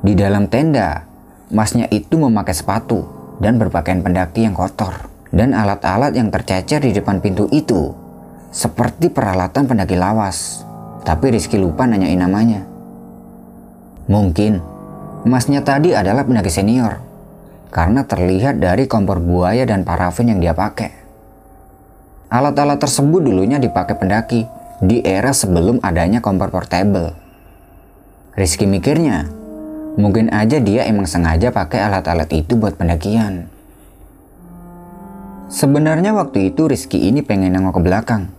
Di 0.00 0.16
dalam 0.16 0.48
tenda, 0.48 1.04
masnya 1.52 1.92
itu 1.92 2.16
memakai 2.16 2.56
sepatu 2.56 3.04
dan 3.36 3.60
berpakaian 3.60 4.00
pendaki 4.00 4.48
yang 4.48 4.56
kotor. 4.56 5.12
Dan 5.28 5.52
alat-alat 5.52 6.16
yang 6.16 6.32
tercecer 6.32 6.80
di 6.82 6.96
depan 6.96 7.20
pintu 7.20 7.46
itu 7.52 7.92
seperti 8.50 9.12
peralatan 9.12 9.68
pendaki 9.68 9.94
lawas. 9.94 10.64
Tapi 11.04 11.36
Rizky 11.36 11.60
lupa 11.60 11.84
nanyain 11.84 12.18
namanya. 12.18 12.64
Mungkin 14.08 14.58
emasnya 15.28 15.60
tadi 15.62 15.92
adalah 15.92 16.24
pendaki 16.24 16.48
senior 16.48 17.09
karena 17.70 18.02
terlihat 18.02 18.58
dari 18.58 18.90
kompor 18.90 19.22
buaya 19.22 19.62
dan 19.62 19.86
parafin 19.86 20.30
yang 20.30 20.42
dia 20.42 20.54
pakai. 20.54 20.90
Alat-alat 22.30 22.78
tersebut 22.78 23.22
dulunya 23.22 23.58
dipakai 23.58 23.98
pendaki 23.98 24.46
di 24.82 25.02
era 25.02 25.34
sebelum 25.34 25.82
adanya 25.82 26.22
kompor 26.22 26.50
portable. 26.50 27.14
Rizky 28.38 28.66
mikirnya, 28.70 29.26
mungkin 29.98 30.30
aja 30.30 30.62
dia 30.62 30.86
emang 30.86 31.06
sengaja 31.06 31.50
pakai 31.50 31.82
alat-alat 31.82 32.30
itu 32.34 32.54
buat 32.54 32.78
pendakian. 32.78 33.50
Sebenarnya 35.50 36.14
waktu 36.14 36.54
itu 36.54 36.70
Rizky 36.70 37.10
ini 37.10 37.26
pengen 37.26 37.58
nengok 37.58 37.78
ke 37.78 37.80
belakang, 37.82 38.30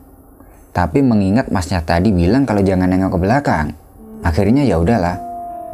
tapi 0.71 1.03
mengingat 1.03 1.51
masnya 1.51 1.83
tadi 1.83 2.15
bilang 2.15 2.47
kalau 2.47 2.63
jangan 2.63 2.87
nengok 2.87 3.19
ke 3.19 3.19
belakang, 3.19 3.75
akhirnya 4.23 4.63
ya 4.63 4.79
udahlah, 4.79 5.19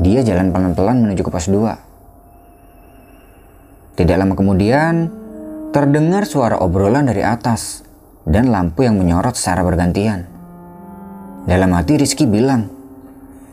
dia 0.02 0.26
jalan 0.26 0.50
pelan-pelan 0.50 0.98
menuju 1.06 1.22
ke 1.22 1.30
pos 1.30 1.46
2. 1.46 1.87
Tidak 3.98 4.14
lama 4.14 4.38
kemudian, 4.38 5.10
terdengar 5.74 6.30
suara 6.30 6.62
obrolan 6.62 7.10
dari 7.10 7.26
atas 7.26 7.82
dan 8.30 8.54
lampu 8.54 8.86
yang 8.86 8.94
menyorot 8.94 9.34
secara 9.34 9.66
bergantian. 9.66 10.30
Dalam 11.50 11.74
hati 11.74 11.98
Rizky 11.98 12.30
bilang, 12.30 12.70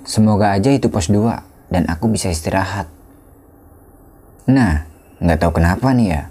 semoga 0.04 0.52
aja 0.52 0.68
itu 0.68 0.92
pos 0.92 1.08
2 1.08 1.72
dan 1.72 1.88
aku 1.88 2.12
bisa 2.12 2.28
istirahat. 2.28 2.92
Nah, 4.44 4.84
nggak 5.24 5.40
tahu 5.40 5.64
kenapa 5.64 5.96
nih 5.96 6.08
ya. 6.12 6.22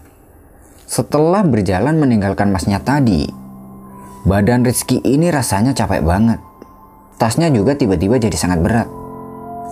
Setelah 0.85 1.41
berjalan 1.41 1.97
meninggalkan 1.97 2.53
masnya 2.53 2.77
tadi, 2.85 3.25
badan 4.29 4.61
Rizky 4.61 5.01
ini 5.01 5.33
rasanya 5.33 5.73
capek 5.73 6.05
banget. 6.05 6.37
Tasnya 7.17 7.49
juga 7.49 7.73
tiba-tiba 7.73 8.21
jadi 8.21 8.37
sangat 8.37 8.61
berat. 8.61 8.85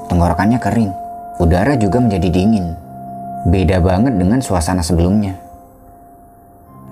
Tenggorokannya 0.10 0.58
kering, 0.58 0.92
udara 1.38 1.78
juga 1.78 2.02
menjadi 2.02 2.26
dingin. 2.34 2.90
Beda 3.42 3.82
banget 3.82 4.22
dengan 4.22 4.38
suasana 4.38 4.86
sebelumnya. 4.86 5.34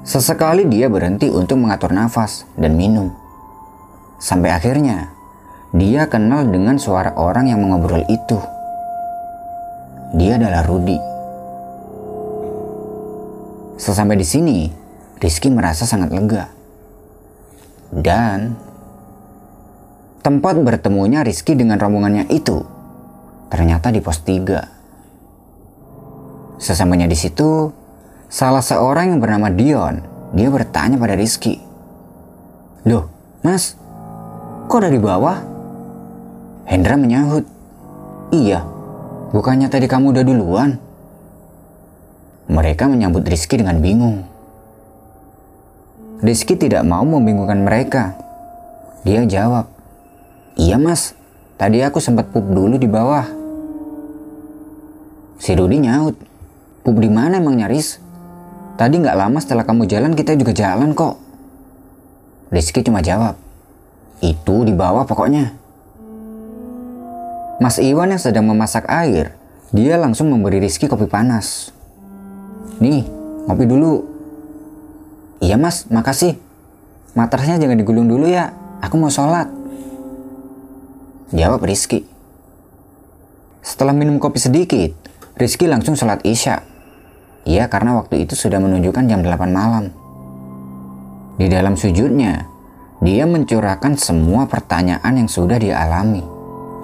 Sesekali 0.01 0.65
dia 0.65 0.89
berhenti 0.89 1.29
untuk 1.29 1.61
mengatur 1.61 1.93
nafas 1.93 2.49
dan 2.57 2.73
minum. 2.73 3.13
Sampai 4.17 4.49
akhirnya, 4.49 5.13
dia 5.69 6.09
kenal 6.09 6.49
dengan 6.49 6.81
suara 6.81 7.13
orang 7.13 7.53
yang 7.53 7.61
mengobrol 7.61 8.01
itu. 8.09 8.41
Dia 10.17 10.41
adalah 10.41 10.65
Rudy. 10.65 10.97
Sesampai 13.77 14.17
di 14.17 14.25
sini, 14.25 14.57
Rizky 15.21 15.53
merasa 15.53 15.85
sangat 15.85 16.09
lega. 16.09 16.49
Dan 17.93 18.57
tempat 20.25 20.57
bertemunya 20.65 21.21
Rizky 21.21 21.53
dengan 21.53 21.77
rombongannya 21.77 22.25
itu 22.33 22.65
ternyata 23.53 23.93
di 23.93 24.01
pos 24.01 24.25
3. 24.25 24.78
Sesampainya 26.59 27.07
di 27.07 27.15
situ, 27.15 27.71
salah 28.27 28.59
seorang 28.59 29.15
yang 29.15 29.19
bernama 29.23 29.47
Dion, 29.47 30.03
dia 30.35 30.51
bertanya 30.51 30.99
pada 30.99 31.15
Rizky. 31.15 31.55
Loh, 32.83 33.07
mas, 33.39 33.79
kok 34.67 34.83
dari 34.83 34.99
bawah? 34.99 35.39
Hendra 36.67 36.99
menyahut. 36.99 37.47
Iya, 38.35 38.67
bukannya 39.31 39.71
tadi 39.71 39.87
kamu 39.87 40.11
udah 40.11 40.23
duluan? 40.27 40.71
Mereka 42.51 42.91
menyambut 42.91 43.23
Rizky 43.23 43.55
dengan 43.55 43.79
bingung. 43.79 44.27
Rizky 46.19 46.59
tidak 46.59 46.83
mau 46.83 47.07
membingungkan 47.07 47.63
mereka. 47.63 48.19
Dia 49.07 49.23
jawab, 49.23 49.71
Iya 50.59 50.75
mas, 50.75 51.15
tadi 51.55 51.79
aku 51.79 52.03
sempat 52.03 52.35
pup 52.35 52.43
dulu 52.43 52.75
di 52.75 52.83
bawah. 52.83 53.23
Si 55.39 55.55
Rudi 55.55 55.79
nyaut, 55.79 56.19
Pup 56.81 56.95
di 56.95 57.11
mana 57.11 57.37
emang 57.37 57.59
nyaris? 57.59 57.99
Tadi 58.79 58.95
nggak 58.95 59.17
lama 59.19 59.37
setelah 59.43 59.67
kamu 59.67 59.91
jalan 59.91 60.15
kita 60.15 60.39
juga 60.39 60.55
jalan 60.55 60.95
kok. 60.95 61.19
Rizky 62.49 62.81
cuma 62.81 63.03
jawab, 63.03 63.35
itu 64.23 64.55
di 64.63 64.73
bawah 64.73 65.03
pokoknya. 65.03 65.53
Mas 67.59 67.75
Iwan 67.75 68.15
yang 68.15 68.23
sedang 68.23 68.47
memasak 68.47 68.87
air, 68.87 69.35
dia 69.75 69.99
langsung 69.99 70.31
memberi 70.31 70.63
Rizky 70.63 70.87
kopi 70.87 71.11
panas. 71.11 71.75
Nih, 72.79 73.03
ngopi 73.45 73.67
dulu. 73.67 74.07
Iya 75.43 75.59
mas, 75.59 75.83
makasih. 75.91 76.39
Matrasnya 77.19 77.59
jangan 77.59 77.75
digulung 77.75 78.07
dulu 78.07 78.31
ya, 78.31 78.55
aku 78.79 78.95
mau 78.95 79.11
sholat. 79.11 79.51
Jawab 81.35 81.67
Rizky. 81.67 82.07
Setelah 83.59 83.91
minum 83.91 84.23
kopi 84.23 84.39
sedikit, 84.39 84.95
Rizky 85.35 85.67
langsung 85.67 85.99
sholat 85.99 86.23
isya. 86.23 86.68
Iya 87.49 87.65
karena 87.65 87.97
waktu 87.97 88.29
itu 88.29 88.37
sudah 88.37 88.61
menunjukkan 88.61 89.09
jam 89.09 89.25
8 89.25 89.49
malam. 89.49 89.89
Di 91.41 91.49
dalam 91.49 91.73
sujudnya, 91.73 92.45
dia 93.01 93.25
mencurahkan 93.25 93.97
semua 93.97 94.45
pertanyaan 94.45 95.25
yang 95.25 95.25
sudah 95.25 95.57
dia 95.57 95.81
alami. 95.81 96.21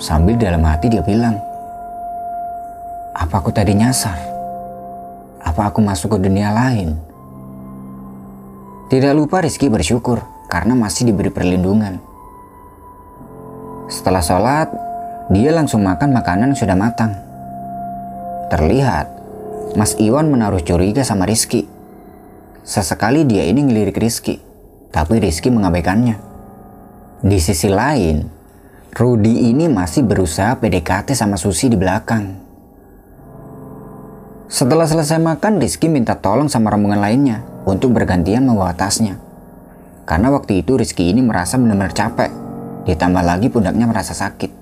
Sambil 0.02 0.42
dalam 0.42 0.66
hati 0.66 0.90
dia 0.90 1.06
bilang, 1.06 1.38
Apa 3.14 3.46
aku 3.46 3.54
tadi 3.54 3.78
nyasar? 3.78 4.18
Apa 5.46 5.70
aku 5.70 5.86
masuk 5.86 6.18
ke 6.18 6.26
dunia 6.26 6.50
lain? 6.50 6.98
Tidak 8.90 9.14
lupa 9.14 9.46
Rizky 9.46 9.70
bersyukur 9.70 10.26
karena 10.50 10.74
masih 10.74 11.14
diberi 11.14 11.30
perlindungan. 11.30 12.02
Setelah 13.86 14.26
sholat, 14.26 14.70
dia 15.30 15.54
langsung 15.54 15.86
makan 15.86 16.10
makanan 16.10 16.58
yang 16.58 16.60
sudah 16.60 16.74
matang. 16.74 17.14
Terlihat, 18.50 19.15
Mas 19.76 20.00
Iwan 20.00 20.32
menaruh 20.32 20.64
curiga 20.64 21.04
sama 21.04 21.28
Rizky. 21.28 21.68
Sesekali 22.64 23.28
dia 23.28 23.44
ini 23.44 23.60
ngelirik 23.60 24.00
Rizky, 24.00 24.40
tapi 24.88 25.20
Rizky 25.20 25.52
mengabaikannya. 25.52 26.16
Di 27.20 27.38
sisi 27.44 27.68
lain, 27.68 28.24
Rudy 28.96 29.52
ini 29.52 29.68
masih 29.68 30.08
berusaha 30.08 30.56
PDKT 30.64 31.12
sama 31.12 31.36
Susi 31.36 31.68
di 31.68 31.76
belakang. 31.76 32.40
Setelah 34.48 34.88
selesai 34.88 35.20
makan, 35.20 35.60
Rizky 35.60 35.92
minta 35.92 36.16
tolong 36.16 36.48
sama 36.48 36.72
rombongan 36.72 37.04
lainnya 37.04 37.44
untuk 37.68 37.92
bergantian 37.92 38.48
membawa 38.48 38.72
tasnya. 38.72 39.20
Karena 40.08 40.32
waktu 40.32 40.64
itu 40.64 40.80
Rizky 40.80 41.12
ini 41.12 41.20
merasa 41.20 41.60
benar-benar 41.60 41.92
capek, 41.92 42.32
ditambah 42.88 43.24
lagi 43.28 43.52
pundaknya 43.52 43.92
merasa 43.92 44.16
sakit. 44.16 44.56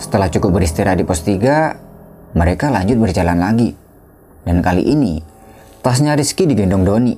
Setelah 0.00 0.32
cukup 0.32 0.56
beristirahat 0.56 0.96
di 0.96 1.04
pos 1.04 1.20
3, 1.20 1.87
mereka 2.36 2.68
lanjut 2.68 3.00
berjalan 3.00 3.38
lagi. 3.40 3.72
Dan 4.44 4.60
kali 4.60 4.84
ini, 4.84 5.20
tasnya 5.80 6.16
Rizky 6.16 6.44
digendong 6.44 6.84
Doni. 6.84 7.14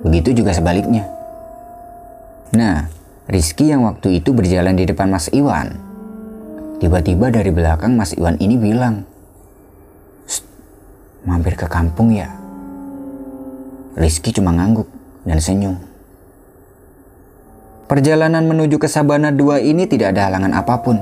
Begitu 0.00 0.40
juga 0.40 0.56
sebaliknya. 0.56 1.04
Nah, 2.56 2.88
Rizky 3.30 3.70
yang 3.70 3.86
waktu 3.86 4.18
itu 4.18 4.32
berjalan 4.32 4.74
di 4.74 4.88
depan 4.88 5.06
Mas 5.12 5.30
Iwan. 5.30 5.76
Tiba-tiba 6.80 7.28
dari 7.28 7.52
belakang 7.52 7.94
Mas 7.94 8.16
Iwan 8.16 8.40
ini 8.40 8.56
bilang, 8.56 9.04
mampir 11.28 11.54
ke 11.54 11.68
kampung 11.68 12.16
ya? 12.16 12.32
Rizky 13.94 14.32
cuma 14.32 14.56
ngangguk 14.56 14.88
dan 15.28 15.38
senyum. 15.38 15.76
Perjalanan 17.90 18.46
menuju 18.46 18.78
ke 18.78 18.86
Sabana 18.86 19.34
2 19.34 19.66
ini 19.66 19.84
tidak 19.90 20.14
ada 20.14 20.30
halangan 20.30 20.54
apa 20.54 20.74
pun. 20.78 20.96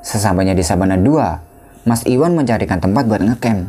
Sesampainya 0.00 0.54
di 0.54 0.62
Sabana 0.62 0.94
2, 0.94 1.49
Mas 1.88 2.04
Iwan 2.04 2.36
mencarikan 2.36 2.76
tempat 2.76 3.08
buat 3.08 3.24
ngecamp. 3.24 3.64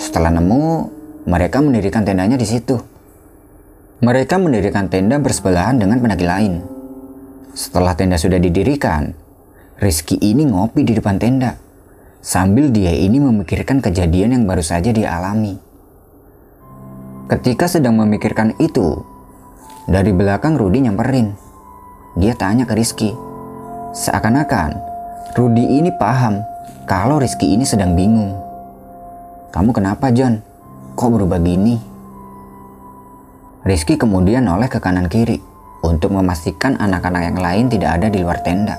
Setelah 0.00 0.32
nemu, 0.32 0.88
mereka 1.28 1.60
mendirikan 1.60 2.04
tendanya 2.04 2.40
di 2.40 2.48
situ. 2.48 2.80
Mereka 4.00 4.40
mendirikan 4.40 4.88
tenda 4.88 5.20
bersebelahan 5.20 5.76
dengan 5.76 6.00
pendaki 6.00 6.24
lain. 6.24 6.64
Setelah 7.52 7.94
tenda 7.94 8.16
sudah 8.16 8.40
didirikan, 8.40 9.14
Rizky 9.78 10.16
ini 10.22 10.48
ngopi 10.48 10.86
di 10.86 10.94
depan 10.94 11.18
tenda 11.18 11.60
sambil 12.24 12.72
dia 12.72 12.96
ini 12.96 13.20
memikirkan 13.20 13.84
kejadian 13.84 14.32
yang 14.32 14.44
baru 14.48 14.64
saja 14.64 14.88
dia 14.90 15.12
alami. 15.12 15.60
Ketika 17.28 17.68
sedang 17.68 18.00
memikirkan 18.00 18.56
itu, 18.56 19.04
dari 19.84 20.16
belakang 20.16 20.56
Rudi 20.56 20.80
nyamperin. 20.80 21.36
Dia 22.16 22.32
tanya 22.32 22.64
ke 22.64 22.72
Rizky. 22.72 23.12
Seakan-akan 23.92 24.80
Rudi 25.36 25.82
ini 25.82 25.92
paham 25.92 26.40
kalau 26.84 27.16
Rizky 27.16 27.56
ini 27.56 27.64
sedang 27.64 27.96
bingung. 27.96 28.36
Kamu 29.48 29.72
kenapa 29.72 30.12
John? 30.12 30.44
Kok 30.92 31.10
berubah 31.16 31.40
gini? 31.40 31.80
Rizky 33.64 33.96
kemudian 33.96 34.44
noleh 34.44 34.68
ke 34.68 34.76
kanan 34.76 35.08
kiri 35.08 35.40
untuk 35.80 36.12
memastikan 36.12 36.76
anak-anak 36.76 37.32
yang 37.32 37.38
lain 37.40 37.64
tidak 37.72 37.96
ada 37.96 38.12
di 38.12 38.20
luar 38.20 38.44
tenda. 38.44 38.76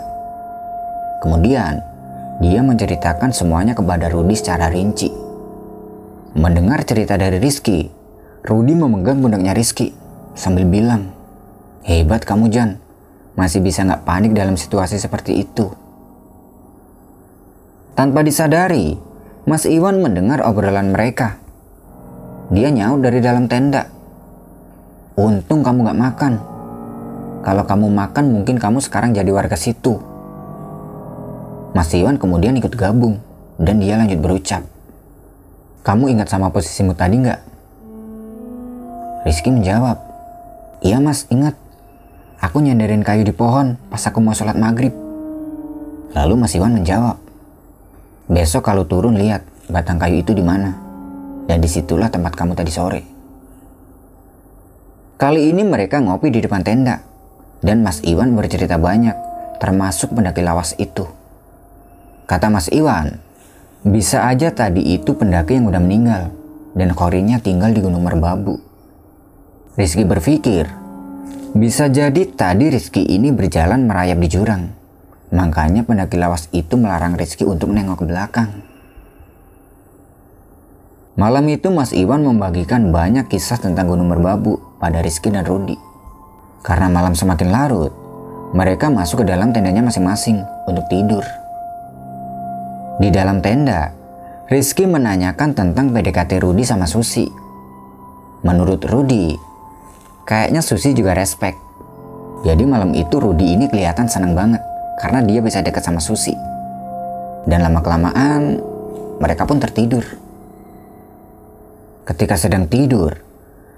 Kemudian, 1.25 1.81
dia 2.37 2.61
menceritakan 2.61 3.33
semuanya 3.33 3.73
kepada 3.73 4.05
Rudi 4.13 4.37
secara 4.37 4.69
rinci. 4.69 5.09
Mendengar 6.37 6.85
cerita 6.85 7.17
dari 7.17 7.41
Rizky, 7.41 7.89
Rudi 8.45 8.77
memegang 8.77 9.17
pundaknya 9.17 9.57
Rizky 9.57 9.89
sambil 10.37 10.69
bilang, 10.69 11.09
Hebat 11.81 12.21
kamu 12.21 12.53
Jan, 12.53 12.77
masih 13.33 13.65
bisa 13.65 13.81
nggak 13.81 14.05
panik 14.05 14.37
dalam 14.37 14.53
situasi 14.53 15.01
seperti 15.01 15.41
itu. 15.41 15.84
Tanpa 17.95 18.27
disadari, 18.27 18.99
Mas 19.47 19.63
Iwan 19.63 20.03
mendengar 20.03 20.43
obrolan 20.43 20.91
mereka. 20.91 21.39
Dia 22.51 22.67
nyaut 22.67 22.99
dari 22.99 23.23
dalam 23.23 23.47
tenda. 23.47 23.87
Untung 25.15 25.63
kamu 25.63 25.87
gak 25.87 26.01
makan. 26.03 26.33
Kalau 27.41 27.63
kamu 27.63 27.87
makan 27.87 28.25
mungkin 28.35 28.59
kamu 28.59 28.83
sekarang 28.83 29.15
jadi 29.15 29.31
warga 29.31 29.55
situ. 29.55 29.95
Mas 31.71 31.87
Iwan 31.95 32.19
kemudian 32.19 32.59
ikut 32.59 32.75
gabung 32.75 33.23
dan 33.55 33.79
dia 33.79 33.95
lanjut 33.95 34.19
berucap. 34.19 34.67
Kamu 35.87 36.11
ingat 36.11 36.27
sama 36.27 36.51
posisimu 36.51 36.97
tadi 36.97 37.21
nggak? 37.21 37.41
Rizky 39.23 39.49
menjawab, 39.53 39.97
Iya 40.85 41.01
mas, 41.01 41.25
ingat. 41.33 41.57
Aku 42.37 42.61
nyandarin 42.61 43.01
kayu 43.01 43.25
di 43.25 43.33
pohon 43.33 43.73
pas 43.89 44.03
aku 44.05 44.21
mau 44.21 44.37
sholat 44.37 44.53
maghrib. 44.53 44.93
Lalu 46.13 46.33
Mas 46.37 46.53
Iwan 46.53 46.77
menjawab, 46.77 47.17
Besok 48.25 48.65
kalau 48.65 48.89
turun 48.89 49.17
lihat 49.17 49.45
batang 49.69 50.01
kayu 50.01 50.25
itu 50.25 50.33
di 50.33 50.41
mana. 50.41 50.73
Dan 51.45 51.61
di 51.61 51.69
situlah 51.69 52.09
tempat 52.09 52.33
kamu 52.33 52.57
tadi 52.57 52.73
sore. 52.73 53.01
Kali 55.15 55.53
ini 55.53 55.61
mereka 55.61 56.01
ngopi 56.01 56.33
di 56.33 56.41
depan 56.41 56.65
tenda, 56.65 57.05
dan 57.61 57.85
Mas 57.85 58.01
Iwan 58.01 58.33
bercerita 58.33 58.81
banyak, 58.81 59.13
termasuk 59.61 60.11
pendaki 60.11 60.41
lawas 60.41 60.73
itu. 60.75 61.05
Kata 62.25 62.49
Mas 62.49 62.67
Iwan, 62.73 63.21
bisa 63.85 64.25
aja 64.25 64.49
tadi 64.49 64.97
itu 64.97 65.13
pendaki 65.13 65.61
yang 65.61 65.69
udah 65.69 65.79
meninggal, 65.79 66.33
dan 66.73 66.97
korinya 66.97 67.37
tinggal 67.37 67.71
di 67.71 67.79
Gunung 67.79 68.03
Merbabu. 68.03 68.57
Rizky 69.77 70.03
berpikir, 70.03 70.67
bisa 71.53 71.87
jadi 71.87 72.25
tadi 72.27 72.73
Rizky 72.73 73.05
ini 73.05 73.29
berjalan 73.29 73.85
merayap 73.85 74.17
di 74.19 74.27
jurang. 74.27 74.73
Makanya 75.35 75.83
pendaki 75.83 76.15
lawas 76.15 76.47
itu 76.55 76.79
melarang 76.79 77.19
Rizky 77.19 77.43
untuk 77.43 77.75
menengok 77.75 77.99
ke 77.99 78.05
belakang. 78.07 78.63
Malam 81.19 81.43
itu 81.51 81.67
Mas 81.75 81.91
Iwan 81.91 82.23
membagikan 82.23 82.95
banyak 82.95 83.27
kisah 83.27 83.59
tentang 83.59 83.91
Gunung 83.91 84.15
Merbabu 84.15 84.79
pada 84.79 85.03
Rizky 85.03 85.27
dan 85.27 85.43
Rudi. 85.43 85.75
Karena 86.63 86.87
malam 86.87 87.19
semakin 87.19 87.51
larut, 87.51 87.91
mereka 88.55 88.87
masuk 88.87 89.23
ke 89.23 89.25
dalam 89.27 89.51
tendanya 89.51 89.83
masing-masing 89.83 90.39
untuk 90.71 90.87
tidur. 90.87 91.23
Di 93.03 93.11
dalam 93.11 93.43
tenda, 93.43 93.91
Rizky 94.47 94.87
menanyakan 94.87 95.51
tentang 95.51 95.91
PDKT 95.91 96.39
Rudi 96.39 96.63
sama 96.63 96.87
Susi. 96.87 97.27
Menurut 98.47 98.87
Rudi, 98.87 99.35
kayaknya 100.23 100.63
Susi 100.63 100.95
juga 100.95 101.11
respect. 101.11 101.59
Jadi 102.47 102.63
malam 102.63 102.95
itu 102.95 103.19
Rudi 103.19 103.51
ini 103.51 103.67
kelihatan 103.67 104.07
senang 104.07 104.31
banget 104.31 104.74
karena 104.99 105.23
dia 105.23 105.39
bisa 105.43 105.59
dekat 105.61 105.83
sama 105.83 106.03
Susi. 106.03 106.35
Dan 107.45 107.61
lama-kelamaan 107.61 108.59
mereka 109.21 109.45
pun 109.45 109.61
tertidur. 109.61 110.03
Ketika 112.05 112.37
sedang 112.37 112.69
tidur, 112.69 113.17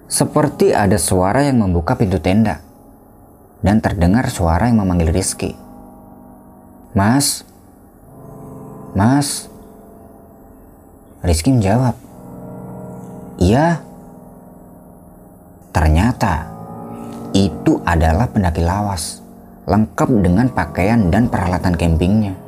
seperti 0.08 0.72
ada 0.72 0.96
suara 0.96 1.44
yang 1.44 1.64
membuka 1.64 1.96
pintu 2.00 2.20
tenda. 2.20 2.64
Dan 3.60 3.82
terdengar 3.82 4.30
suara 4.30 4.70
yang 4.70 4.80
memanggil 4.86 5.10
Rizky. 5.10 5.58
Mas, 6.94 7.42
Mas. 8.94 9.50
Rizky 11.26 11.50
menjawab, 11.52 11.98
Iya. 13.38 13.82
Ternyata 15.70 16.50
itu 17.38 17.78
adalah 17.86 18.26
pendaki 18.34 18.66
lawas, 18.66 19.22
lengkap 19.68 20.10
dengan 20.24 20.48
pakaian 20.48 21.12
dan 21.12 21.28
peralatan 21.28 21.76
campingnya. 21.76 22.40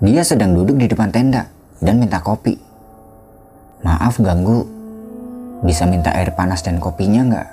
Dia 0.00 0.24
sedang 0.24 0.56
duduk 0.56 0.80
di 0.80 0.88
depan 0.88 1.12
tenda 1.12 1.52
dan 1.84 2.00
minta 2.00 2.24
kopi. 2.24 2.56
Maaf 3.84 4.16
ganggu, 4.24 4.64
bisa 5.60 5.84
minta 5.84 6.16
air 6.16 6.32
panas 6.32 6.64
dan 6.64 6.80
kopinya 6.80 7.20
nggak? 7.20 7.48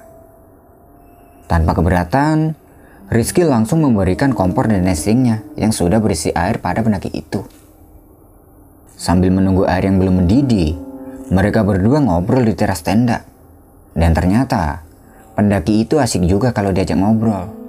Tanpa 1.52 1.76
keberatan, 1.76 2.56
Rizky 3.12 3.44
langsung 3.44 3.84
memberikan 3.84 4.32
kompor 4.32 4.72
dan 4.72 4.88
nestingnya 4.88 5.44
yang 5.60 5.76
sudah 5.76 6.00
berisi 6.00 6.32
air 6.32 6.64
pada 6.64 6.80
pendaki 6.80 7.12
itu. 7.12 7.44
Sambil 8.96 9.36
menunggu 9.36 9.68
air 9.68 9.92
yang 9.92 10.00
belum 10.00 10.24
mendidih, 10.24 10.80
mereka 11.36 11.68
berdua 11.68 12.00
ngobrol 12.00 12.48
di 12.48 12.56
teras 12.56 12.80
tenda. 12.80 13.28
Dan 13.92 14.16
ternyata, 14.16 14.88
pendaki 15.36 15.84
itu 15.84 16.00
asik 16.00 16.24
juga 16.24 16.56
kalau 16.56 16.72
diajak 16.72 16.96
ngobrol. 16.96 17.63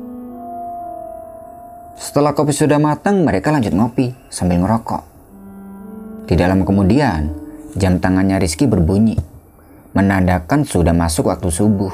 Setelah 1.95 2.35
kopi 2.35 2.51
sudah 2.51 2.83
matang, 2.83 3.23
mereka 3.23 3.55
lanjut 3.55 3.71
ngopi 3.71 4.11
sambil 4.31 4.63
ngerokok. 4.63 5.03
Di 6.27 6.35
dalam 6.35 6.67
kemudian, 6.67 7.45
Jam 7.75 7.99
tangannya 7.99 8.39
Rizky 8.39 8.71
berbunyi, 8.71 9.19
menandakan 9.99 10.63
sudah 10.63 10.95
masuk 10.95 11.27
waktu 11.27 11.51
subuh. 11.51 11.91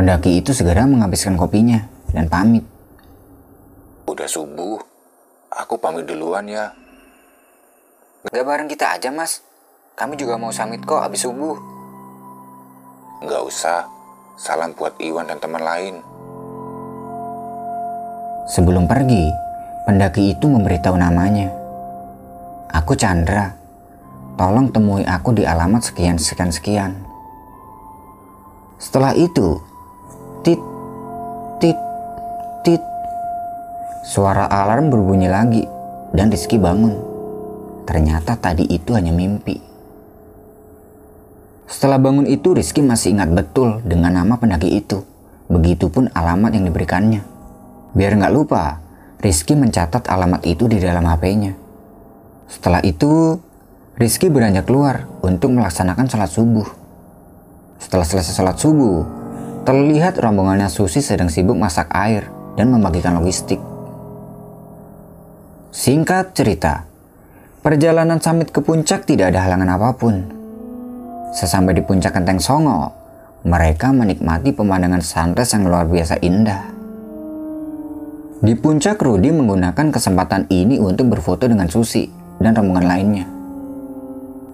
Pendaki 0.00 0.40
itu 0.40 0.56
segera 0.56 0.88
menghabiskan 0.88 1.36
kopinya 1.36 1.84
dan 2.16 2.32
pamit. 2.32 2.64
Udah 4.08 4.24
subuh, 4.24 4.80
aku 5.52 5.76
pamit 5.76 6.08
duluan 6.08 6.48
ya. 6.48 6.72
Gak 8.32 8.40
bareng 8.40 8.72
kita 8.72 8.96
aja 8.96 9.12
mas. 9.12 9.44
Kami 10.00 10.16
juga 10.16 10.40
mau 10.40 10.48
samit 10.48 10.80
kok 10.80 11.04
abis 11.04 11.28
subuh. 11.28 11.60
Nggak 13.20 13.42
usah, 13.44 13.84
salam 14.40 14.72
buat 14.72 14.96
Iwan 14.96 15.28
dan 15.28 15.36
teman 15.44 15.60
lain. 15.60 16.00
Sebelum 18.48 18.88
pergi, 18.88 19.28
pendaki 19.84 20.32
itu 20.32 20.48
memberitahu 20.48 20.96
namanya. 20.96 21.52
Aku 22.72 22.96
Chandra, 22.96 23.52
tolong 24.40 24.72
temui 24.72 25.04
aku 25.04 25.36
di 25.36 25.44
alamat 25.44 25.84
sekian 25.84 26.16
sekian 26.16 26.48
sekian. 26.48 26.92
Setelah 28.80 29.12
itu, 29.12 29.60
tit, 30.40 30.56
tit, 31.60 31.76
tit, 32.64 32.80
suara 34.08 34.48
alarm 34.48 34.88
berbunyi 34.88 35.28
lagi 35.28 35.68
dan 36.16 36.32
Rizky 36.32 36.56
bangun. 36.56 36.96
Ternyata 37.84 38.40
tadi 38.40 38.64
itu 38.64 38.96
hanya 38.96 39.12
mimpi. 39.12 39.60
Setelah 41.68 42.00
bangun 42.00 42.24
itu 42.24 42.56
Rizky 42.56 42.80
masih 42.80 43.12
ingat 43.12 43.28
betul 43.28 43.84
dengan 43.84 44.16
nama 44.16 44.40
pendaki 44.40 44.72
itu. 44.72 45.04
Begitupun 45.52 46.08
alamat 46.16 46.56
yang 46.56 46.64
diberikannya. 46.64 47.37
Biar 47.96 48.16
nggak 48.16 48.34
lupa, 48.34 48.80
Rizky 49.18 49.58
mencatat 49.58 50.06
alamat 50.06 50.46
itu 50.46 50.70
di 50.70 50.78
dalam 50.78 51.02
HP-nya. 51.02 51.52
Setelah 52.46 52.80
itu, 52.86 53.36
Rizky 53.98 54.30
beranjak 54.30 54.70
keluar 54.70 55.10
untuk 55.26 55.50
melaksanakan 55.50 56.06
sholat 56.06 56.30
subuh. 56.30 56.68
Setelah 57.82 58.06
selesai 58.06 58.34
sholat 58.38 58.56
subuh, 58.62 59.02
terlihat 59.66 60.22
rombongannya 60.22 60.70
Susi 60.70 61.02
sedang 61.02 61.26
sibuk 61.26 61.58
masak 61.58 61.90
air 61.90 62.30
dan 62.54 62.70
membagikan 62.70 63.18
logistik. 63.18 63.58
Singkat 65.74 66.32
cerita, 66.38 66.86
perjalanan 67.60 68.22
summit 68.22 68.54
ke 68.54 68.62
puncak 68.62 69.02
tidak 69.02 69.34
ada 69.34 69.44
halangan 69.44 69.74
apa 69.74 69.90
pun. 69.98 70.14
Sesampai 71.34 71.74
di 71.76 71.82
puncak 71.82 72.14
Kenteng 72.14 72.38
Songo, 72.38 72.94
mereka 73.42 73.90
menikmati 73.90 74.54
pemandangan 74.54 75.02
sunrise 75.02 75.58
yang 75.58 75.66
luar 75.66 75.90
biasa 75.90 76.22
indah. 76.22 76.77
Di 78.38 78.54
puncak, 78.54 79.02
Rudi 79.02 79.34
menggunakan 79.34 79.90
kesempatan 79.90 80.46
ini 80.46 80.78
untuk 80.78 81.10
berfoto 81.10 81.50
dengan 81.50 81.66
Susi 81.66 82.06
dan 82.38 82.54
rombongan 82.54 82.86
lainnya. 82.86 83.26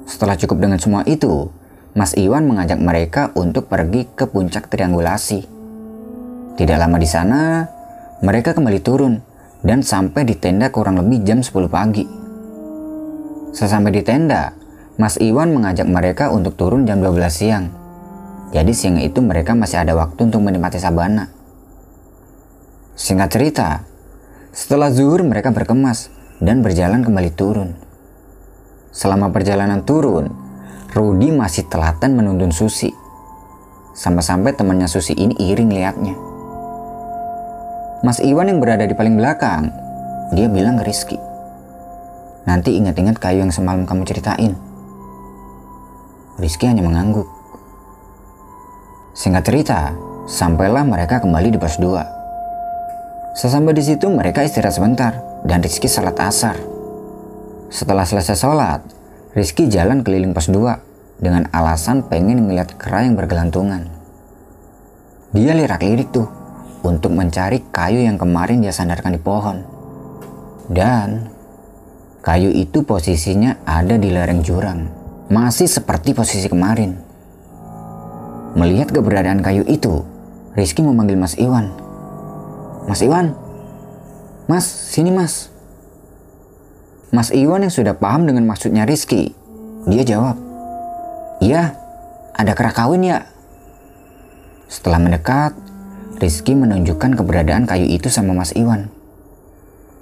Setelah 0.08 0.40
cukup 0.40 0.56
dengan 0.64 0.80
semua 0.80 1.04
itu, 1.04 1.52
Mas 1.92 2.16
Iwan 2.16 2.48
mengajak 2.48 2.80
mereka 2.80 3.28
untuk 3.36 3.68
pergi 3.68 4.08
ke 4.08 4.24
puncak 4.24 4.72
triangulasi. 4.72 5.44
Tidak 6.56 6.76
lama 6.80 6.96
di 6.96 7.04
sana, 7.04 7.68
mereka 8.24 8.56
kembali 8.56 8.80
turun 8.80 9.20
dan 9.60 9.84
sampai 9.84 10.24
di 10.24 10.32
tenda 10.40 10.72
kurang 10.72 10.96
lebih 11.04 11.20
jam 11.20 11.44
10 11.44 11.68
pagi. 11.68 12.08
Sesampai 13.52 13.92
di 13.92 14.00
tenda, 14.00 14.56
Mas 14.96 15.20
Iwan 15.20 15.52
mengajak 15.52 15.84
mereka 15.84 16.32
untuk 16.32 16.56
turun 16.56 16.88
jam 16.88 17.04
12 17.04 17.28
siang. 17.28 17.68
Jadi 18.48 18.72
siang 18.72 18.96
itu 18.96 19.20
mereka 19.20 19.52
masih 19.52 19.84
ada 19.84 19.92
waktu 19.92 20.24
untuk 20.24 20.40
menikmati 20.40 20.80
sabana. 20.80 21.43
Singkat 22.94 23.26
cerita, 23.34 23.82
setelah 24.54 24.86
zuhur 24.94 25.18
mereka 25.26 25.50
berkemas 25.50 26.14
dan 26.38 26.62
berjalan 26.62 27.02
kembali 27.02 27.34
turun. 27.34 27.74
Selama 28.94 29.34
perjalanan 29.34 29.82
turun, 29.82 30.30
Rudy 30.94 31.34
masih 31.34 31.66
telaten 31.66 32.14
menuntun 32.14 32.54
Susi. 32.54 32.94
Sampai-sampai 33.98 34.54
temannya 34.54 34.86
Susi 34.86 35.10
ini 35.18 35.34
iri 35.42 35.66
liatnya. 35.66 36.14
Mas 38.06 38.22
Iwan 38.22 38.46
yang 38.46 38.62
berada 38.62 38.86
di 38.86 38.94
paling 38.94 39.18
belakang, 39.18 39.74
dia 40.30 40.46
bilang 40.46 40.78
ke 40.78 40.86
Rizky. 40.86 41.18
Nanti 42.46 42.78
ingat-ingat 42.78 43.18
kayu 43.18 43.42
yang 43.42 43.50
semalam 43.50 43.82
kamu 43.90 44.06
ceritain. 44.06 44.54
Rizky 46.38 46.70
hanya 46.70 46.86
mengangguk. 46.86 47.26
Singkat 49.18 49.42
cerita, 49.42 49.98
sampailah 50.30 50.86
mereka 50.86 51.18
kembali 51.18 51.50
di 51.50 51.58
pos 51.58 51.74
2. 51.82 52.13
Sesampai 53.34 53.74
di 53.74 53.82
situ 53.82 54.06
mereka 54.06 54.46
istirahat 54.46 54.78
sebentar 54.78 55.18
dan 55.42 55.58
Rizky 55.58 55.90
salat 55.90 56.14
asar. 56.22 56.54
Setelah 57.66 58.06
selesai 58.06 58.38
sholat, 58.38 58.86
Rizky 59.34 59.66
jalan 59.66 60.06
keliling 60.06 60.30
pos 60.30 60.46
2 60.46 61.18
dengan 61.18 61.50
alasan 61.50 62.06
pengen 62.06 62.46
melihat 62.46 62.78
kera 62.78 63.02
yang 63.02 63.18
bergelantungan. 63.18 63.90
Dia 65.34 65.50
lirak-lirik 65.50 66.14
tuh 66.14 66.30
untuk 66.86 67.10
mencari 67.10 67.66
kayu 67.74 68.06
yang 68.06 68.22
kemarin 68.22 68.62
dia 68.62 68.70
sandarkan 68.70 69.18
di 69.18 69.20
pohon. 69.20 69.66
Dan 70.70 71.26
kayu 72.22 72.54
itu 72.54 72.86
posisinya 72.86 73.66
ada 73.66 73.98
di 73.98 74.14
lereng 74.14 74.46
jurang. 74.46 74.86
Masih 75.26 75.66
seperti 75.66 76.14
posisi 76.14 76.46
kemarin. 76.46 76.94
Melihat 78.54 78.94
keberadaan 78.94 79.42
kayu 79.42 79.66
itu, 79.66 80.06
Rizky 80.54 80.86
memanggil 80.86 81.18
Mas 81.18 81.34
Iwan. 81.34 81.83
Mas 82.84 83.00
Iwan, 83.00 83.32
Mas, 84.44 84.68
sini 84.68 85.08
mas. 85.08 85.48
Mas 87.08 87.32
Iwan 87.32 87.64
yang 87.64 87.72
sudah 87.72 87.96
paham 87.96 88.28
dengan 88.28 88.44
maksudnya 88.44 88.84
Rizky, 88.84 89.32
dia 89.88 90.04
jawab, 90.04 90.36
Iya, 91.40 91.72
ada 92.36 92.52
kera 92.52 92.72
kawin 92.76 93.08
ya. 93.08 93.24
Setelah 94.68 95.00
mendekat, 95.00 95.56
Rizky 96.20 96.52
menunjukkan 96.52 97.16
keberadaan 97.16 97.64
kayu 97.64 97.88
itu 97.88 98.12
sama 98.12 98.36
Mas 98.36 98.52
Iwan. 98.52 98.92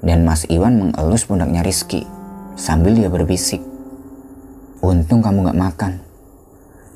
Dan 0.02 0.26
Mas 0.26 0.42
Iwan 0.50 0.78
mengelus 0.78 1.26
pundaknya 1.26 1.62
Rizky 1.62 2.02
sambil 2.58 2.98
dia 2.98 3.06
berbisik. 3.06 3.62
Untung 4.82 5.22
kamu 5.22 5.50
gak 5.50 5.60
makan. 5.62 5.92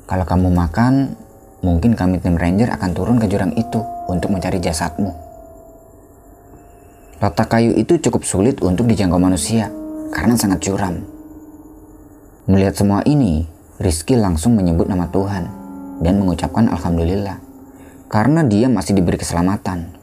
Kalau 0.07 0.25
kamu 0.27 0.51
makan, 0.51 1.15
mungkin 1.63 1.95
kami 1.95 2.19
tim 2.19 2.35
ranger 2.35 2.71
akan 2.75 2.91
turun 2.91 3.17
ke 3.19 3.31
jurang 3.31 3.55
itu 3.55 3.79
untuk 4.11 4.31
mencari 4.35 4.59
jasadmu. 4.59 5.26
Letak 7.17 7.47
kayu 7.49 7.73
itu 7.73 7.97
cukup 7.97 8.21
sulit 8.23 8.61
untuk 8.61 8.85
dijangkau 8.85 9.17
manusia 9.17 9.73
karena 10.13 10.37
sangat 10.37 10.65
curam. 10.65 11.01
Melihat 12.45 12.77
semua 12.77 13.01
ini, 13.03 13.49
Rizky 13.81 14.15
langsung 14.15 14.53
menyebut 14.53 14.85
nama 14.85 15.09
Tuhan 15.09 15.43
dan 16.01 16.13
mengucapkan 16.21 16.69
Alhamdulillah 16.69 17.41
karena 18.07 18.45
dia 18.45 18.69
masih 18.69 18.95
diberi 18.95 19.17
keselamatan. 19.17 19.97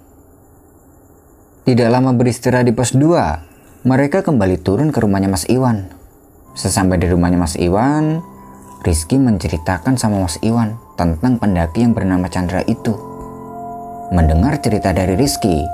Tidak 1.64 1.88
lama 1.88 2.12
beristirahat 2.12 2.68
di 2.68 2.76
pos 2.76 2.92
2, 2.92 3.88
mereka 3.88 4.20
kembali 4.20 4.60
turun 4.60 4.92
ke 4.92 5.00
rumahnya 5.00 5.32
Mas 5.32 5.48
Iwan 5.48 6.04
Sesampai 6.54 7.02
di 7.02 7.10
rumahnya 7.10 7.34
Mas 7.34 7.58
Iwan, 7.58 8.22
Rizky 8.86 9.18
menceritakan 9.18 9.98
sama 9.98 10.22
Mas 10.22 10.38
Iwan 10.38 10.78
tentang 10.94 11.42
pendaki 11.42 11.82
yang 11.82 11.98
bernama 11.98 12.30
Chandra 12.30 12.62
itu. 12.62 12.94
Mendengar 14.14 14.62
cerita 14.62 14.94
dari 14.94 15.18
Rizky, 15.18 15.66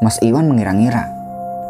Mas 0.00 0.18
Iwan 0.22 0.50
mengira-ngira 0.50 1.06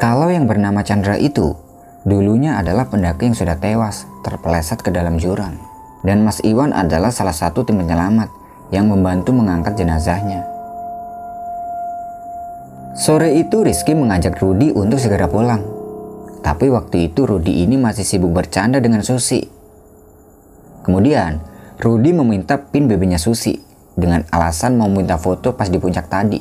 kalau 0.01 0.31
yang 0.33 0.49
bernama 0.49 0.81
Chandra 0.87 1.18
itu 1.18 1.59
dulunya 2.07 2.61
adalah 2.61 2.89
pendaki 2.89 3.33
yang 3.33 3.37
sudah 3.37 3.59
tewas 3.59 4.07
terpeleset 4.22 4.81
ke 4.81 4.93
dalam 4.93 5.20
jurang. 5.20 5.57
Dan 6.05 6.20
Mas 6.20 6.45
Iwan 6.45 6.77
adalah 6.77 7.09
salah 7.09 7.33
satu 7.33 7.64
tim 7.64 7.81
penyelamat 7.81 8.29
yang 8.68 8.93
membantu 8.93 9.33
mengangkat 9.33 9.77
jenazahnya. 9.81 10.45
Sore 12.93 13.35
itu 13.37 13.64
Rizky 13.64 13.97
mengajak 13.97 14.37
Rudy 14.37 14.70
untuk 14.70 15.01
segera 15.01 15.27
pulang 15.27 15.75
tapi 16.45 16.68
waktu 16.68 17.09
itu 17.09 17.25
Rudy 17.25 17.64
ini 17.64 17.81
masih 17.81 18.05
sibuk 18.05 18.37
bercanda 18.37 18.77
dengan 18.77 19.01
Susi. 19.01 19.41
Kemudian, 20.85 21.41
Rudy 21.81 22.12
meminta 22.12 22.61
pin 22.61 22.85
BB-nya 22.85 23.16
Susi 23.16 23.57
dengan 23.97 24.29
alasan 24.29 24.77
mau 24.77 24.93
minta 24.93 25.16
foto 25.16 25.57
pas 25.57 25.72
di 25.72 25.81
puncak 25.81 26.12
tadi. 26.12 26.37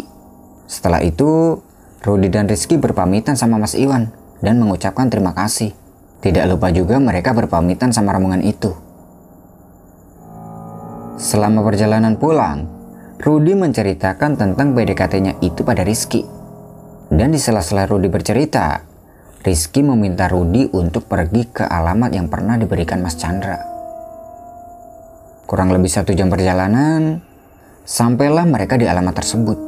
Setelah 0.67 0.99
itu, 0.99 1.55
Rudy 2.03 2.27
dan 2.27 2.51
Rizky 2.51 2.75
berpamitan 2.75 3.39
sama 3.39 3.55
Mas 3.55 3.79
Iwan 3.79 4.11
dan 4.43 4.59
mengucapkan 4.59 5.07
terima 5.07 5.31
kasih. 5.31 5.71
Tidak 6.19 6.43
lupa 6.51 6.67
juga 6.67 6.99
mereka 6.99 7.31
berpamitan 7.31 7.95
sama 7.95 8.11
rombongan 8.11 8.43
itu. 8.43 8.75
Selama 11.15 11.63
perjalanan 11.63 12.19
pulang, 12.19 12.67
Rudy 13.23 13.55
menceritakan 13.55 14.35
tentang 14.35 14.75
PDKT-nya 14.75 15.39
itu 15.39 15.63
pada 15.63 15.87
Rizky. 15.87 16.27
Dan 17.07 17.31
di 17.31 17.39
sela-sela 17.39 17.87
Rudy 17.87 18.11
bercerita, 18.11 18.83
Rizky 19.39 19.79
meminta 19.79 20.27
Rudi 20.27 20.67
untuk 20.75 21.07
pergi 21.07 21.47
ke 21.55 21.63
alamat 21.63 22.11
yang 22.11 22.27
pernah 22.27 22.59
diberikan 22.59 22.99
Mas 22.99 23.15
Chandra. 23.15 23.55
Kurang 25.47 25.71
lebih 25.71 25.87
satu 25.87 26.11
jam 26.11 26.27
perjalanan, 26.27 27.23
sampailah 27.87 28.43
mereka 28.43 28.75
di 28.75 28.91
alamat 28.91 29.15
tersebut. 29.15 29.59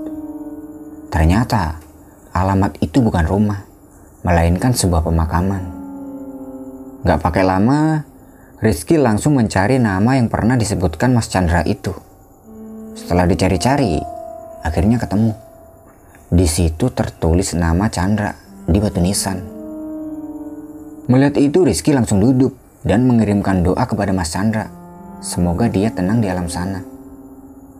Ternyata, 1.07 1.84
alamat 2.35 2.75
itu 2.83 2.99
bukan 2.99 3.23
rumah, 3.23 3.63
melainkan 4.27 4.75
sebuah 4.75 5.07
pemakaman. 5.07 5.63
Gak 7.07 7.23
pakai 7.23 7.47
lama, 7.47 8.03
Rizky 8.59 8.99
langsung 8.99 9.39
mencari 9.39 9.79
nama 9.79 10.19
yang 10.19 10.27
pernah 10.27 10.59
disebutkan 10.59 11.15
Mas 11.15 11.31
Chandra 11.31 11.63
itu. 11.63 11.95
Setelah 12.99 13.23
dicari-cari, 13.23 14.03
akhirnya 14.67 14.99
ketemu. 14.99 15.31
Di 16.27 16.47
situ 16.49 16.91
tertulis 16.91 17.55
nama 17.55 17.87
Chandra 17.87 18.35
di 18.67 18.83
batu 18.83 18.99
nisan. 18.99 19.39
Melihat 21.05 21.37
itu 21.39 21.63
Rizky 21.63 21.93
langsung 21.93 22.19
duduk 22.19 22.57
dan 22.83 23.05
mengirimkan 23.07 23.63
doa 23.63 23.85
kepada 23.87 24.11
Mas 24.11 24.33
Chandra. 24.33 24.67
Semoga 25.23 25.69
dia 25.71 25.93
tenang 25.93 26.19
di 26.19 26.27
alam 26.27 26.49
sana. 26.51 26.81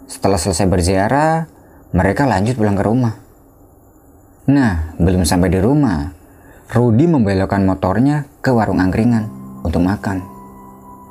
Setelah 0.06 0.38
selesai 0.38 0.70
berziarah, 0.70 1.50
mereka 1.92 2.30
lanjut 2.30 2.56
pulang 2.56 2.78
ke 2.78 2.86
rumah. 2.86 3.25
Nah, 4.46 4.94
belum 5.02 5.26
sampai 5.26 5.50
di 5.50 5.58
rumah, 5.58 6.14
Rudi 6.70 7.10
membelokkan 7.10 7.66
motornya 7.66 8.30
ke 8.46 8.54
warung 8.54 8.78
angkringan 8.78 9.26
untuk 9.66 9.82
makan. 9.82 10.22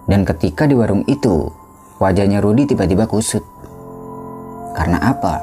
Dan 0.06 0.22
ketika 0.22 0.70
di 0.70 0.78
warung 0.78 1.02
itu, 1.10 1.50
wajahnya 1.98 2.38
Rudi 2.38 2.70
tiba-tiba 2.70 3.10
kusut. 3.10 3.42
Karena 4.78 5.02
apa? 5.02 5.42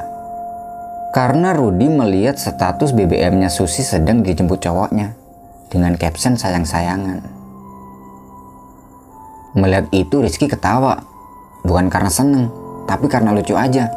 Karena 1.12 1.52
Rudi 1.52 1.92
melihat 1.92 2.40
status 2.40 2.96
BBM-nya 2.96 3.52
Susi 3.52 3.84
sedang 3.84 4.24
dijemput 4.24 4.64
cowoknya 4.64 5.12
dengan 5.68 6.00
caption 6.00 6.40
sayang-sayangan. 6.40 7.20
Melihat 9.60 9.92
itu 9.92 10.24
Rizky 10.24 10.48
ketawa, 10.48 11.04
bukan 11.68 11.92
karena 11.92 12.08
seneng, 12.08 12.48
tapi 12.88 13.12
karena 13.12 13.36
lucu 13.36 13.52
aja. 13.60 13.92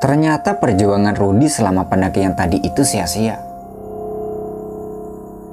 Ternyata 0.00 0.56
perjuangan 0.56 1.12
Rudy 1.12 1.52
selama 1.52 1.84
pendakian 1.84 2.32
tadi 2.32 2.56
itu 2.64 2.80
sia-sia. 2.80 3.36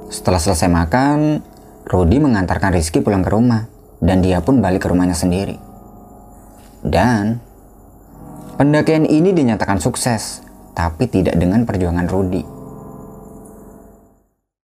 Setelah 0.08 0.40
selesai 0.40 0.72
makan, 0.72 1.44
Rudy 1.84 2.16
mengantarkan 2.16 2.72
Rizky 2.72 3.04
pulang 3.04 3.20
ke 3.20 3.28
rumah 3.28 3.68
dan 4.00 4.24
dia 4.24 4.40
pun 4.40 4.64
balik 4.64 4.84
ke 4.84 4.88
rumahnya 4.88 5.12
sendiri. 5.12 5.60
Dan 6.80 7.44
pendakian 8.56 9.04
ini 9.04 9.36
dinyatakan 9.36 9.84
sukses, 9.84 10.40
tapi 10.72 11.12
tidak 11.12 11.36
dengan 11.36 11.68
perjuangan 11.68 12.08
Rudy. 12.08 12.57